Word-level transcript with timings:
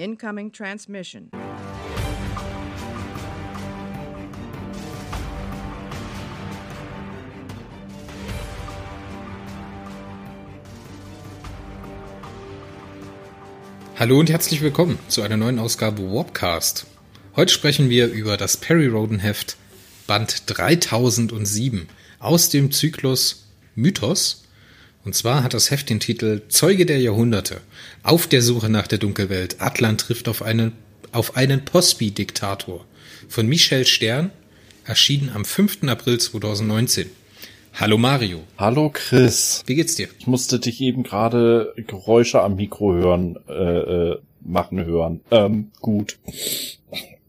Incoming 0.00 0.50
transmission. 0.50 1.30
Hallo 13.98 14.18
und 14.18 14.30
herzlich 14.30 14.62
willkommen 14.62 14.98
zu 15.08 15.20
einer 15.20 15.36
neuen 15.36 15.58
Ausgabe 15.58 16.02
Warpcast. 16.10 16.86
Heute 17.36 17.52
sprechen 17.52 17.90
wir 17.90 18.06
über 18.06 18.38
das 18.38 18.56
Perry 18.56 18.86
Roden 18.86 19.18
Heft 19.18 19.58
Band 20.06 20.44
3007 20.46 21.88
aus 22.20 22.48
dem 22.48 22.72
Zyklus 22.72 23.48
Mythos. 23.74 24.46
Und 25.04 25.14
zwar 25.14 25.42
hat 25.42 25.54
das 25.54 25.70
Heft 25.70 25.88
den 25.88 26.00
Titel 26.00 26.42
Zeuge 26.48 26.84
der 26.84 27.00
Jahrhunderte. 27.00 27.62
Auf 28.02 28.26
der 28.26 28.42
Suche 28.42 28.68
nach 28.68 28.86
der 28.86 28.98
Dunkelwelt. 28.98 29.60
Atlan 29.60 29.96
trifft 29.96 30.28
auf 30.28 30.42
einen, 30.42 30.72
auf 31.12 31.36
einen 31.36 31.64
Pospi-Diktator. 31.64 32.84
Von 33.28 33.46
Michel 33.46 33.86
Stern, 33.86 34.30
erschienen 34.84 35.30
am 35.32 35.44
5. 35.44 35.84
April 35.84 36.18
2019. 36.18 37.08
Hallo 37.74 37.96
Mario. 37.96 38.40
Hallo 38.58 38.90
Chris. 38.92 39.62
Wie 39.66 39.74
geht's 39.74 39.94
dir? 39.94 40.08
Ich 40.18 40.26
musste 40.26 40.58
dich 40.58 40.80
eben 40.80 41.02
gerade 41.02 41.72
Geräusche 41.86 42.42
am 42.42 42.56
Mikro 42.56 42.92
hören, 42.92 43.38
äh, 43.48 43.52
äh, 43.52 44.18
machen 44.42 44.84
hören. 44.84 45.20
Ähm, 45.30 45.70
gut. 45.80 46.18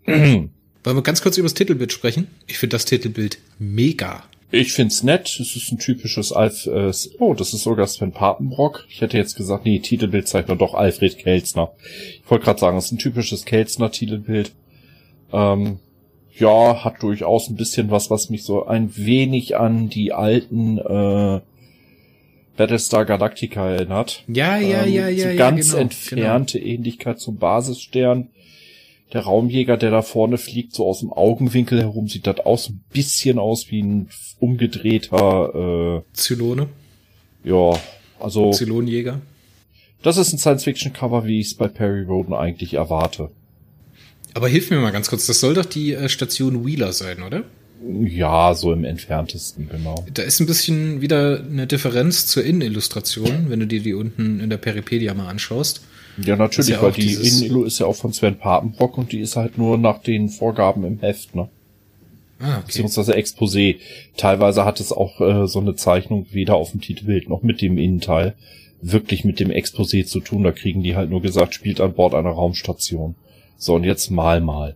Wollen 0.06 0.50
wir 0.84 1.04
ganz 1.04 1.22
kurz 1.22 1.38
über 1.38 1.46
das 1.46 1.54
Titelbild 1.54 1.94
sprechen? 1.94 2.28
Ich 2.48 2.58
finde 2.58 2.76
das 2.76 2.86
Titelbild 2.86 3.38
mega. 3.60 4.24
Ich 4.52 4.74
find's 4.74 5.04
nett. 5.04 5.40
Es 5.40 5.56
ist 5.56 5.72
ein 5.72 5.80
typisches 5.80 6.34
Alf. 6.34 6.68
Äh, 6.68 6.92
oh, 7.20 7.34
das 7.34 7.54
ist 7.54 7.64
sogar 7.64 7.88
Sven 7.88 8.12
Papenbrock. 8.12 8.86
Ich 8.90 9.02
hätte 9.02 9.18
jetzt 9.18 9.36
gesagt, 9.36 9.66
nee, 9.66 9.80
Titelbildzeichner 9.80 10.58
doch 10.58 10.74
Alfred 10.74 11.18
Kelzner. 11.18 11.72
Ich 12.24 12.30
wollte 12.30 12.46
gerade 12.46 12.60
sagen, 12.60 12.78
es 12.78 12.86
ist 12.86 12.92
ein 12.92 12.98
typisches 12.98 13.46
Kelzner-Titelbild. 13.46 14.52
Ähm, 15.32 15.80
ja, 16.38 16.84
hat 16.84 17.02
durchaus 17.02 17.50
ein 17.50 17.56
bisschen 17.56 17.92
was, 17.92 18.10
was 18.10 18.30
mich 18.30 18.44
so 18.44 18.66
ein 18.66 18.96
wenig 18.98 19.58
an 19.58 19.90
die 19.90 20.12
alten 20.12 20.78
äh, 20.78 21.40
Battlestar 22.58 23.06
Galactica 23.06 23.70
erinnert. 23.70 24.24
Ja, 24.28 24.58
ja, 24.58 24.84
ähm, 24.84 24.94
ja, 24.94 25.08
ja. 25.08 25.24
So 25.24 25.30
ja, 25.30 25.36
ganz 25.36 25.70
genau, 25.72 25.82
entfernte 25.82 26.60
Ähnlichkeit 26.60 27.20
zum 27.20 27.38
Basisstern. 27.38 28.28
Der 29.14 29.22
Raumjäger, 29.22 29.76
der 29.78 29.92
da 29.92 30.02
vorne 30.02 30.38
fliegt, 30.38 30.74
so 30.74 30.88
aus 30.88 31.00
dem 31.02 31.12
Augenwinkel 31.12 31.80
herum, 31.82 32.08
sieht 32.08 32.28
das 32.28 32.40
aus 32.40 32.70
ein 32.70 32.82
bisschen 32.94 33.40
aus 33.40 33.66
wie 33.70 33.82
ein 33.84 34.10
umgedrehter, 34.40 35.50
Genau. 35.54 36.06
Zylone, 36.14 36.68
äh, 37.44 37.50
ja, 37.50 37.80
also 38.20 38.52
Zylonenjäger. 38.52 39.20
das 40.04 40.18
ist 40.18 40.32
ein 40.34 40.38
Science-Fiction-Cover, 40.40 41.26
wie 41.26 41.40
ich 41.40 41.48
es 41.48 41.54
bei 41.56 41.68
Perry 41.68 42.04
Roden 42.04 42.34
eigentlich 42.34 42.76
erwarte. 42.76 43.32
Aber 44.34 44.48
hilf 44.48 44.70
mir 44.70 44.78
mal 44.80 44.92
ganz 44.92 45.10
kurz, 45.10 45.26
das 45.28 45.40
soll 45.42 45.56
doch 45.56 45.66
die 45.66 45.94
äh, 45.94 46.08
Station 46.08 46.66
Wheeler 46.66 46.94
sein, 46.94 47.22
oder? 47.22 47.44
Ja, 48.04 48.54
so 48.54 48.72
im 48.72 48.86
entferntesten, 48.86 49.68
genau. 49.68 50.06
Da 50.14 50.22
ist 50.22 50.40
ein 50.40 50.46
bisschen 50.46 51.02
wieder 51.02 51.44
eine 51.44 51.66
Differenz 51.68 52.28
zur 52.28 52.46
Innenillustration, 52.46 53.50
wenn 53.50 53.60
du 53.60 53.68
dir 53.68 53.82
die 53.82 53.96
unten 53.96 54.40
in 54.40 54.50
der 54.52 54.58
Peripedia 54.58 55.14
mal 55.16 55.28
anschaust. 55.28 55.82
Ja, 56.18 56.36
natürlich, 56.36 56.72
ja 56.72 56.82
weil 56.82 56.92
die 56.92 57.14
Innenillu 57.14 57.64
ist 57.64 57.80
ja 57.80 57.86
auch 57.86 57.96
von 57.96 58.14
Sven 58.14 58.38
Papenbrock 58.38 58.98
und 58.98 59.12
die 59.12 59.20
ist 59.20 59.36
halt 59.36 59.58
nur 59.58 59.78
nach 59.78 60.02
den 60.02 60.30
Vorgaben 60.30 60.84
im 60.84 61.00
Heft, 61.00 61.36
ne? 61.36 61.50
Ah, 62.40 62.58
okay. 62.58 62.64
Beziehungsweise 62.68 63.16
Exposé. 63.16 63.78
Teilweise 64.18 64.66
hat 64.66 64.80
es 64.80 64.92
auch 64.92 65.22
äh, 65.22 65.48
so 65.48 65.60
eine 65.60 65.76
Zeichnung 65.76 66.26
weder 66.32 66.56
auf 66.56 66.72
dem 66.72 66.82
Titelbild 66.82 67.30
noch 67.30 67.44
mit 67.44 67.62
dem 67.62 67.78
Innenteil 67.78 68.36
wirklich 68.82 69.24
mit 69.24 69.40
dem 69.40 69.50
Exposé 69.50 70.06
zu 70.06 70.20
tun. 70.20 70.44
Da 70.44 70.52
kriegen 70.52 70.84
die 70.84 70.96
halt 70.96 71.10
nur 71.10 71.22
gesagt, 71.22 71.54
spielt 71.54 71.80
an 71.80 71.94
Bord 71.94 72.14
einer 72.14 72.32
Raumstation. 72.32 73.16
So, 73.58 73.76
und 73.76 73.84
jetzt 73.84 74.10
mal 74.10 74.42
mal. 74.42 74.76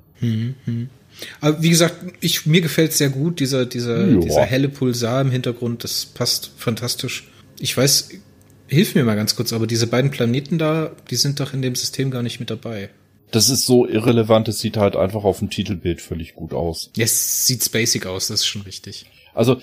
Aber 1.41 1.61
wie 1.61 1.69
gesagt, 1.69 1.95
ich, 2.21 2.45
mir 2.45 2.61
gefällt 2.61 2.93
sehr 2.93 3.09
gut, 3.09 3.39
dieser, 3.39 3.65
dieser, 3.65 4.05
dieser 4.05 4.43
helle 4.43 4.69
Pulsar 4.69 5.21
im 5.21 5.31
Hintergrund, 5.31 5.83
das 5.83 6.05
passt 6.05 6.51
fantastisch. 6.57 7.27
Ich 7.59 7.75
weiß, 7.75 8.09
hilf 8.67 8.95
mir 8.95 9.03
mal 9.03 9.15
ganz 9.15 9.35
kurz, 9.35 9.53
aber 9.53 9.67
diese 9.67 9.87
beiden 9.87 10.11
Planeten 10.11 10.57
da, 10.57 10.91
die 11.09 11.15
sind 11.15 11.39
doch 11.39 11.53
in 11.53 11.61
dem 11.61 11.75
System 11.75 12.11
gar 12.11 12.23
nicht 12.23 12.39
mit 12.39 12.49
dabei. 12.49 12.89
Das 13.31 13.49
ist 13.49 13.65
so 13.65 13.87
irrelevant, 13.87 14.47
es 14.47 14.59
sieht 14.59 14.77
halt 14.77 14.95
einfach 14.95 15.23
auf 15.23 15.39
dem 15.39 15.49
Titelbild 15.49 16.01
völlig 16.01 16.35
gut 16.35 16.53
aus. 16.53 16.91
Ja, 16.95 17.05
es 17.05 17.45
sieht 17.45 17.63
spacig 17.63 18.05
aus, 18.05 18.27
das 18.27 18.41
ist 18.41 18.47
schon 18.47 18.61
richtig. 18.61 19.05
Also 19.33 19.59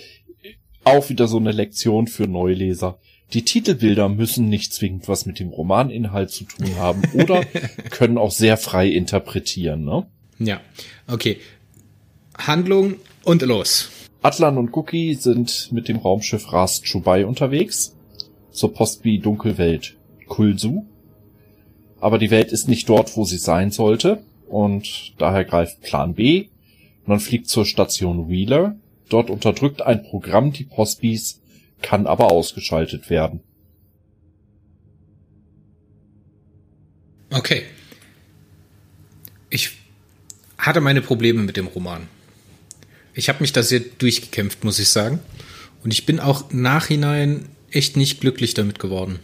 auch 0.84 1.08
wieder 1.08 1.28
so 1.28 1.38
eine 1.38 1.52
Lektion 1.52 2.06
für 2.06 2.26
Neuleser. 2.26 2.98
Die 3.32 3.44
Titelbilder 3.44 4.08
müssen 4.08 4.48
nicht 4.48 4.74
zwingend 4.74 5.08
was 5.08 5.24
mit 5.24 5.38
dem 5.38 5.48
Romaninhalt 5.48 6.30
zu 6.30 6.44
tun 6.44 6.76
haben 6.76 7.02
oder 7.14 7.44
können 7.90 8.18
auch 8.18 8.30
sehr 8.30 8.56
frei 8.56 8.88
interpretieren. 8.88 9.84
Ne? 9.84 10.06
Ja, 10.38 10.60
okay. 11.06 11.38
Handlung 12.36 12.96
und 13.24 13.42
los. 13.42 13.90
Atlan 14.22 14.58
und 14.58 14.76
Cookie 14.76 15.14
sind 15.14 15.70
mit 15.72 15.88
dem 15.88 15.96
Raumschiff 15.96 16.52
Rast 16.52 16.84
Chubai 16.84 17.24
unterwegs 17.24 17.94
zur 18.52 18.74
Postbi 18.74 19.18
Dunkelwelt 19.18 19.96
Kulsu. 20.28 20.86
Aber 22.00 22.18
die 22.18 22.30
Welt 22.30 22.52
ist 22.52 22.68
nicht 22.68 22.88
dort, 22.88 23.16
wo 23.16 23.24
sie 23.24 23.38
sein 23.38 23.70
sollte 23.70 24.22
und 24.48 25.14
daher 25.18 25.44
greift 25.44 25.82
Plan 25.82 26.14
B. 26.14 26.48
Man 27.06 27.20
fliegt 27.20 27.48
zur 27.48 27.64
Station 27.64 28.28
Wheeler. 28.28 28.76
Dort 29.08 29.30
unterdrückt 29.30 29.82
ein 29.82 30.02
Programm 30.02 30.52
die 30.52 30.64
Postbis, 30.64 31.40
kann 31.80 32.06
aber 32.06 32.30
ausgeschaltet 32.30 33.10
werden. 33.10 33.40
Okay. 37.30 37.62
Ich 39.50 39.72
hatte 40.58 40.80
meine 40.80 41.02
Probleme 41.02 41.42
mit 41.42 41.56
dem 41.56 41.66
Roman. 41.66 42.08
Ich 43.14 43.28
habe 43.28 43.40
mich 43.40 43.52
da 43.52 43.62
sehr 43.62 43.80
durchgekämpft, 43.80 44.64
muss 44.64 44.78
ich 44.78 44.88
sagen. 44.88 45.18
Und 45.82 45.92
ich 45.92 46.06
bin 46.06 46.20
auch 46.20 46.52
nachhinein 46.52 47.48
echt 47.74 47.96
nicht 47.96 48.20
glücklich 48.20 48.54
damit 48.54 48.78
geworden. 48.78 49.18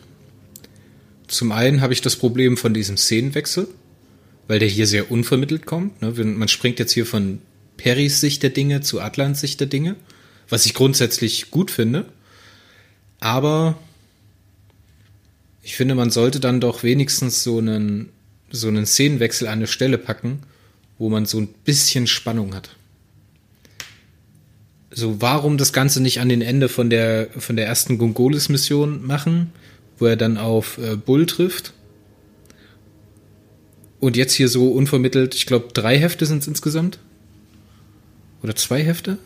Zum 1.27 1.53
einen 1.53 1.81
habe 1.81 1.93
ich 1.93 2.01
das 2.01 2.17
Problem 2.17 2.57
von 2.57 2.73
diesem 2.73 2.97
Szenenwechsel, 2.97 3.69
weil 4.47 4.59
der 4.59 4.69
hier 4.69 4.87
sehr 4.87 5.11
unvermittelt 5.11 5.67
kommt. 5.67 6.01
ne? 6.01 6.11
Man 6.11 6.49
springt 6.49 6.79
jetzt 6.79 6.93
hier 6.93 7.07
von 7.07 7.41
Perrys 7.77 8.21
Sicht 8.21 8.43
der 8.43 8.51
Dinge 8.51 8.81
zu 8.81 9.01
Atlans 9.01 9.41
Sicht 9.41 9.61
der 9.61 9.67
Dinge, 9.67 9.97
was 10.49 10.67
ich 10.67 10.75
grundsätzlich 10.75 11.51
gut 11.51 11.71
finde. 11.71 12.07
Aber 13.21 13.79
ich 15.63 15.77
finde, 15.77 15.95
man 15.95 16.11
sollte 16.11 16.41
dann 16.41 16.61
doch 16.61 16.83
wenigstens 16.83 17.43
so 17.43 17.59
einen, 17.59 18.09
so 18.51 18.69
einen 18.69 18.87
Szenenwechsel 18.87 19.49
an 19.49 19.59
eine 19.59 19.67
Stelle 19.67 19.99
packen, 19.99 20.41
wo 20.97 21.11
man 21.11 21.27
so 21.27 21.39
ein 21.39 21.49
bisschen 21.49 22.07
Spannung 22.07 22.55
hat. 22.55 22.71
So, 24.99 25.21
warum 25.23 25.59
das 25.59 25.73
Ganze 25.73 26.03
nicht 26.03 26.19
an 26.19 26.29
den 26.29 26.43
Ende 26.43 26.69
von 26.69 26.91
der, 26.91 27.29
von 27.39 27.55
der 27.55 27.69
ersten 27.69 27.99
Gongolis-Mission 27.99 29.07
machen, 29.07 29.53
wo 29.97 30.07
er 30.07 30.17
dann 30.17 30.37
auf 30.37 30.77
äh, 30.79 30.97
Bull 30.97 31.25
trifft? 31.27 31.73
Und 34.01 34.17
jetzt 34.17 34.33
hier 34.33 34.49
so 34.49 34.73
unvermittelt, 34.73 35.37
ich 35.37 35.47
glaube, 35.47 35.69
drei 35.73 35.97
Hefte 35.97 36.27
sind 36.27 36.43
es 36.43 36.49
insgesamt? 36.49 36.99
Oder 38.43 38.57
zwei 38.57 38.83
Hefte? 38.83 39.19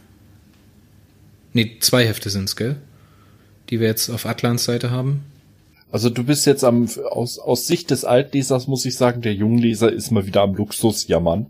Nee, 1.55 1.78
zwei 1.81 2.06
Hefte 2.06 2.28
sind 2.28 2.50
es, 2.50 2.56
gell? 2.56 2.77
Die 3.71 3.81
wir 3.81 3.87
jetzt 3.87 4.10
auf 4.10 4.27
Atlans 4.27 4.65
Seite 4.65 4.91
haben. 4.91 5.25
Also 5.91 6.10
du 6.10 6.22
bist 6.22 6.44
jetzt 6.44 6.65
am, 6.65 6.87
aus, 7.10 7.39
aus 7.39 7.66
Sicht 7.66 7.91
des 7.91 8.04
Altlesers 8.04 8.66
muss 8.66 8.84
ich 8.84 8.97
sagen, 8.97 9.22
der 9.22 9.33
Jungleser 9.33 9.91
ist 9.91 10.10
mal 10.10 10.27
wieder 10.27 10.43
am 10.43 10.54
Luxus 10.54 11.09
jammern. 11.09 11.47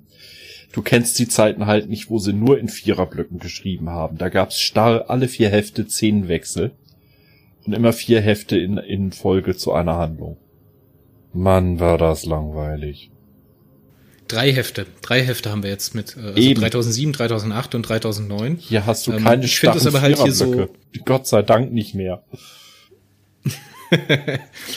Du 0.73 0.83
kennst 0.83 1.19
die 1.19 1.29
Zeiten 1.29 1.67
halt 1.67 1.89
nicht, 1.89 2.09
wo 2.11 2.19
sie 2.19 2.33
nur 2.33 2.59
in 2.59 2.69
Viererblöcken 2.69 3.39
geschrieben 3.39 3.91
haben. 3.91 4.17
Da 4.19 4.29
gab's 4.31 4.59
starr 4.61 5.11
alle 5.11 5.29
vier 5.29 5.51
Hefte 5.51 5.87
zehn 5.87 6.29
Wechsel. 6.29 6.73
Und 7.65 7.75
immer 7.75 7.93
vier 7.93 8.21
Hefte 8.21 8.59
in, 8.59 8.79
in 8.79 9.13
Folge 9.13 9.55
zu 9.57 9.73
einer 9.73 9.97
Handlung. 9.97 10.37
Mann, 11.33 11.79
war 11.79 11.97
das 11.99 12.25
langweilig. 12.25 13.11
Drei 14.29 14.53
Hefte. 14.53 14.87
Drei 15.03 15.23
Hefte 15.23 15.51
haben 15.51 15.63
wir 15.63 15.71
jetzt 15.71 15.95
mit. 15.95 16.17
äh, 16.17 16.21
Also 16.21 16.39
Eben. 16.39 16.61
3007, 16.61 17.13
3008 17.13 17.75
und 17.75 17.87
2009. 17.87 18.57
Hier 18.57 18.87
hast 18.87 19.07
du 19.07 19.13
Ähm, 19.13 19.25
keine 19.25 19.45
ich 19.45 19.61
find 19.61 19.75
das 19.75 19.83
starren 19.83 19.95
aber 19.97 20.03
halt 20.03 20.19
hier 20.23 20.33
so-. 20.33 20.69
Gott 21.05 21.27
sei 21.27 21.43
Dank 21.43 21.73
nicht 21.73 21.95
mehr. 21.95 22.25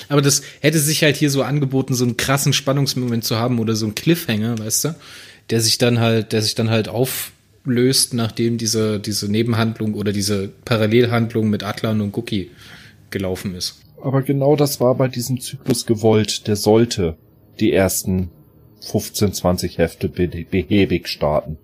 Aber 0.10 0.22
das 0.22 0.42
hätte 0.60 0.78
sich 0.78 1.02
halt 1.04 1.16
hier 1.16 1.30
so 1.30 1.42
angeboten, 1.42 1.94
so 1.94 2.04
einen 2.04 2.18
krassen 2.18 2.52
Spannungsmoment 2.52 3.24
zu 3.24 3.38
haben 3.38 3.60
oder 3.60 3.76
so 3.76 3.86
einen 3.86 3.96
Cliffhanger, 3.96 4.60
weißt 4.60 4.86
du? 4.86 4.96
Der 5.50 5.62
sich 5.62 5.78
dann 5.78 6.00
halt, 6.00 6.34
der 6.34 6.42
sich 6.42 6.56
dann 6.56 6.70
halt 6.70 6.88
auflöst, 6.88 8.14
nachdem 8.14 8.58
diese, 8.58 9.00
diese 9.00 9.32
Nebenhandlung 9.32 9.94
oder 9.94 10.12
diese 10.12 10.50
Parallelhandlung 10.66 11.50
mit 11.50 11.64
Atlan 11.64 12.02
und 12.02 12.18
Cookie 12.18 12.52
gelaufen 13.12 13.56
ist. 13.56 13.80
Aber 14.02 14.22
genau 14.22 14.56
das 14.56 14.80
war 14.80 14.96
bei 14.96 15.08
diesem 15.08 15.40
Zyklus 15.40 15.86
gewollt. 15.86 16.48
Der 16.48 16.56
sollte 16.56 17.16
die 17.60 17.74
ersten 17.74 18.30
15, 18.82 19.34
20 19.34 19.78
Hefte 19.78 20.10
be 20.10 20.28
behäbig 20.28 21.08
starten. 21.08 21.58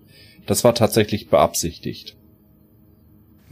Das 0.46 0.64
war 0.64 0.74
tatsächlich 0.74 1.28
beabsichtigt. 1.28 2.16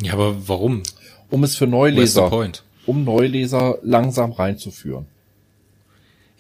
Ja, 0.03 0.15
aber 0.15 0.49
warum? 0.49 0.83
Um 1.29 1.45
es 1.45 1.57
für 1.57 1.67
Neuleser, 1.67 2.29
point? 2.29 2.65
um 2.87 3.05
Neuleser 3.05 3.79
langsam 3.83 4.33
reinzuführen. 4.33 5.07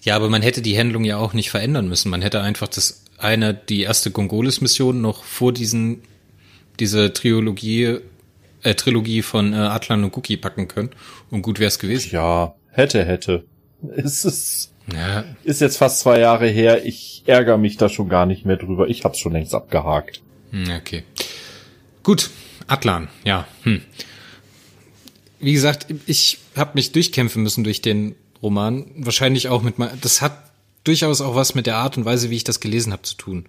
Ja, 0.03 0.17
aber 0.17 0.29
man 0.31 0.43
hätte 0.43 0.63
die 0.63 0.77
Handlung 0.79 1.05
ja 1.05 1.19
auch 1.19 1.35
nicht 1.35 1.51
verändern 1.51 1.89
müssen. 1.89 2.11
Man 2.11 2.23
hätte 2.23 2.41
einfach 2.41 2.69
das 2.69 3.05
eine, 3.21 3.55
die 3.55 3.83
erste 3.83 4.11
Gongolis-Mission 4.11 5.01
noch 5.01 5.25
vor 5.25 5.53
diesen, 5.53 6.03
diese 6.79 7.13
Trilogie, 7.13 7.99
äh, 8.63 8.75
Trilogie 8.75 9.23
von 9.23 9.53
äh, 9.53 9.57
Atlan 9.57 10.05
und 10.05 10.17
Cookie 10.17 10.37
packen 10.37 10.69
können. 10.69 10.91
Und 11.31 11.43
gut 11.43 11.59
wäre 11.59 11.69
es 11.69 11.79
gewesen. 11.79 12.11
Ja, 12.13 12.55
hätte, 12.71 13.05
hätte. 13.05 13.45
Es 13.97 14.25
ist, 14.25 14.73
ja. 14.93 15.25
ist 15.45 15.61
jetzt 15.61 15.77
fast 15.79 16.01
zwei 16.01 16.21
Jahre 16.21 16.49
her. 16.49 16.85
Ich 16.85 17.23
ärgere 17.27 17.59
mich 17.59 17.77
da 17.77 17.89
schon 17.89 18.09
gar 18.09 18.27
nicht 18.27 18.45
mehr 18.45 18.57
drüber. 18.57 18.89
Ich 18.89 19.05
hab's 19.05 19.19
schon 19.19 19.33
längst 19.33 19.55
abgehakt. 19.55 20.23
Hm, 20.51 20.71
okay. 20.79 21.05
Gut, 22.03 22.31
Atlan, 22.67 23.09
ja. 23.25 23.47
Hm. 23.63 23.83
Wie 25.39 25.53
gesagt, 25.53 25.87
ich 26.07 26.39
habe 26.57 26.73
mich 26.75 26.93
durchkämpfen 26.93 27.43
müssen 27.43 27.65
durch 27.65 27.81
den 27.81 28.15
Roman. 28.43 28.87
Wahrscheinlich 28.97 29.49
auch 29.49 29.63
mit 29.63 29.75
das 30.01 30.21
hat 30.21 30.50
durchaus 30.85 31.21
auch 31.21 31.35
was 31.35 31.55
mit 31.55 31.67
der 31.67 31.77
Art 31.77 31.97
und 31.97 32.05
Weise, 32.05 32.31
wie 32.31 32.37
ich 32.37 32.45
das 32.45 32.61
gelesen 32.61 32.93
habe, 32.93 33.03
zu 33.03 33.17
tun. 33.17 33.47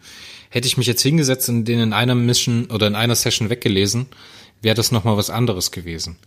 Hätte 0.50 0.68
ich 0.68 0.78
mich 0.78 0.88
jetzt 0.88 1.02
hingesetzt 1.02 1.50
und 1.50 1.66
den 1.66 1.80
in 1.80 1.94
einer 1.94 2.16
Mission 2.16 2.66
oder 2.66 2.88
in 2.88 2.96
einer 2.96 3.16
Session 3.16 3.50
weggelesen, 3.50 4.08
wäre 4.62 4.76
das 4.76 4.92
nochmal 4.92 5.18
was 5.18 5.30
anderes 5.30 5.72
gewesen. 5.72 6.18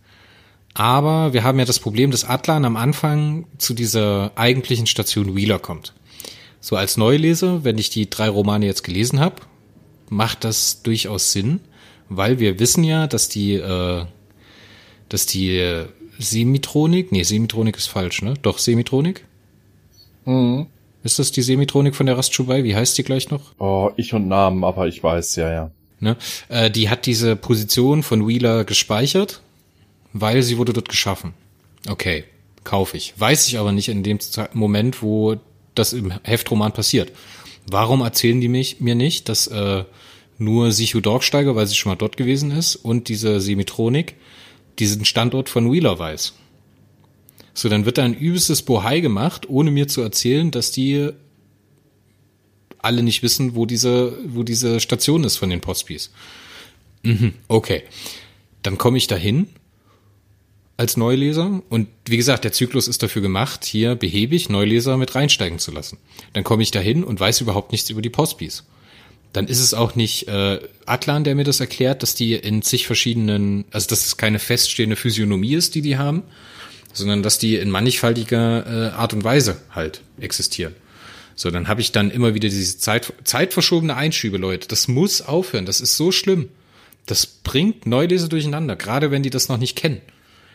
Aber 0.73 1.31
wir 1.33 1.43
haben 1.43 1.59
ja 1.59 1.65
das 1.65 1.79
Problem, 1.79 2.11
dass 2.11 2.25
Atlan 2.25 2.65
am 2.65 2.75
Anfang 2.75 3.45
zu 3.57 3.73
dieser 3.73 4.33
eigentlichen 4.35 4.87
Station 4.87 5.35
Wheeler 5.35 5.57
kommt. 5.57 5.93
So 6.59 6.75
als 6.75 6.97
Neuleser, 6.97 7.63
wenn 7.63 7.77
ich 7.77 7.89
die 7.89 8.09
drei 8.09 8.27
Romane 8.27 8.65
jetzt 8.65 8.83
gelesen 8.83 9.19
habe, 9.19 9.35
macht 10.09 10.43
das 10.43 10.81
durchaus 10.81 11.31
Sinn, 11.31 11.61
weil 12.09 12.39
wir 12.39 12.59
wissen 12.59 12.83
ja, 12.83 13.07
dass 13.07 13.29
die, 13.29 13.53
äh, 13.53 14.05
dass 15.07 15.25
die 15.27 15.85
Semitronik, 16.19 17.11
nee, 17.11 17.23
Semitronik 17.23 17.77
ist 17.77 17.87
falsch, 17.87 18.21
ne? 18.21 18.33
Doch, 18.41 18.57
Semitronik? 18.57 19.25
Mhm. 20.25 20.67
Ist 21.05 21.19
das 21.19 21.31
die 21.31 21.43
Semitronik 21.43 21.95
von 21.95 22.07
der 22.07 22.17
Rastschubai? 22.17 22.63
Wie 22.63 22.75
heißt 22.75 22.97
die 22.97 23.03
gleich 23.03 23.29
noch? 23.29 23.53
Oh, 23.59 23.91
ich 23.95 24.15
und 24.15 24.27
Namen, 24.27 24.63
aber 24.63 24.87
ich 24.87 25.03
weiß, 25.03 25.35
ja, 25.35 25.51
ja. 25.51 25.71
Ne? 25.99 26.17
Äh, 26.49 26.71
die 26.71 26.89
hat 26.89 27.05
diese 27.05 27.35
Position 27.35 28.01
von 28.01 28.27
Wheeler 28.27 28.63
gespeichert, 28.63 29.41
weil 30.13 30.41
sie 30.41 30.57
wurde 30.57 30.73
dort 30.73 30.89
geschaffen. 30.89 31.35
Okay, 31.87 32.23
kaufe 32.63 32.97
ich. 32.97 33.13
Weiß 33.17 33.47
ich 33.47 33.59
aber 33.59 33.71
nicht 33.71 33.87
in 33.87 34.01
dem 34.01 34.17
Moment, 34.53 35.03
wo 35.03 35.35
das 35.75 35.93
im 35.93 36.11
Heftroman 36.23 36.71
passiert. 36.71 37.11
Warum 37.67 38.01
erzählen 38.01 38.41
die 38.41 38.47
mich, 38.47 38.81
mir 38.81 38.95
nicht, 38.95 39.29
dass 39.29 39.45
äh, 39.45 39.83
nur 40.39 40.71
Sichu 40.71 41.01
Dorksteiger, 41.01 41.55
weil 41.55 41.67
sie 41.67 41.75
schon 41.75 41.91
mal 41.91 41.97
dort 41.97 42.17
gewesen 42.17 42.49
ist, 42.49 42.75
und 42.75 43.09
diese 43.09 43.39
Semitronik 43.39 44.15
diesen 44.79 45.05
Standort 45.05 45.49
von 45.49 45.71
Wheeler 45.71 45.99
weiß. 45.99 46.33
So, 47.55 47.69
dann 47.69 47.85
wird 47.85 47.97
da 47.97 48.03
ein 48.03 48.13
übelstes 48.13 48.61
Bohai 48.61 48.99
gemacht, 48.99 49.49
ohne 49.49 49.71
mir 49.71 49.87
zu 49.87 50.01
erzählen, 50.01 50.51
dass 50.51 50.71
die 50.71 51.09
alle 52.79 53.01
nicht 53.01 53.23
wissen, 53.23 53.55
wo 53.55 53.65
diese, 53.65 54.17
wo 54.27 54.43
diese 54.43 54.79
Station 54.79 55.23
ist 55.23 55.37
von 55.37 55.49
den 55.49 55.61
Postbis. 55.61 56.11
Mhm, 57.01 57.33
okay. 57.47 57.83
Dann 58.61 58.77
komme 58.77 58.97
ich 58.97 59.07
dahin 59.07 59.47
als 60.77 60.97
Neuleser 60.97 61.61
und 61.69 61.87
wie 62.05 62.17
gesagt, 62.17 62.43
der 62.43 62.51
Zyklus 62.51 62.87
ist 62.87 63.01
dafür 63.01 63.21
gemacht, 63.21 63.63
hier 63.63 63.95
behäbig 63.95 64.49
Neuleser 64.49 64.97
mit 64.97 65.15
reinsteigen 65.15 65.57
zu 65.57 65.71
lassen. 65.71 65.97
Dann 66.33 66.43
komme 66.43 66.63
ich 66.63 66.71
dahin 66.71 67.03
und 67.03 67.19
weiß 67.19 67.41
überhaupt 67.41 67.71
nichts 67.71 67.89
über 67.89 68.01
die 68.01 68.09
Postbis 68.09 68.65
dann 69.35 69.47
ist 69.47 69.59
es 69.59 69.73
auch 69.73 69.95
nicht 69.95 70.27
äh, 70.27 70.59
Atlan, 70.85 71.25
der 71.25 71.35
mir 71.35 71.43
das 71.43 71.59
erklärt, 71.59 72.03
dass 72.03 72.15
die 72.15 72.33
in 72.35 72.61
zig 72.61 72.87
verschiedenen, 72.87 73.65
also 73.71 73.87
dass 73.89 74.05
es 74.05 74.17
keine 74.17 74.39
feststehende 74.39 74.95
Physiognomie 74.95 75.55
ist, 75.55 75.75
die 75.75 75.81
die 75.81 75.97
haben, 75.97 76.23
sondern 76.95 77.21
dass 77.21 77.37
die 77.37 77.57
in 77.57 77.69
mannigfaltiger 77.69 78.65
äh, 78.65 78.89
Art 78.93 79.13
und 79.13 79.23
Weise 79.23 79.57
halt 79.71 80.01
existieren. 80.19 80.73
So, 81.35 81.51
dann 81.51 81.67
habe 81.67 81.81
ich 81.81 81.91
dann 81.91 82.09
immer 82.11 82.33
wieder 82.33 82.47
diese 82.47 82.77
Zeit, 82.77 83.13
zeitverschobene 83.25 83.95
Einschübe, 83.95 84.37
Leute. 84.37 84.67
Das 84.69 84.87
muss 84.87 85.21
aufhören. 85.21 85.65
Das 85.65 85.81
ist 85.81 85.97
so 85.97 86.11
schlimm. 86.11 86.49
Das 87.05 87.25
bringt 87.25 87.85
Neuleser 87.85 88.29
durcheinander, 88.29 88.75
gerade 88.77 89.11
wenn 89.11 89.21
die 89.21 89.29
das 89.29 89.49
noch 89.49 89.57
nicht 89.57 89.75
kennen. 89.75 90.01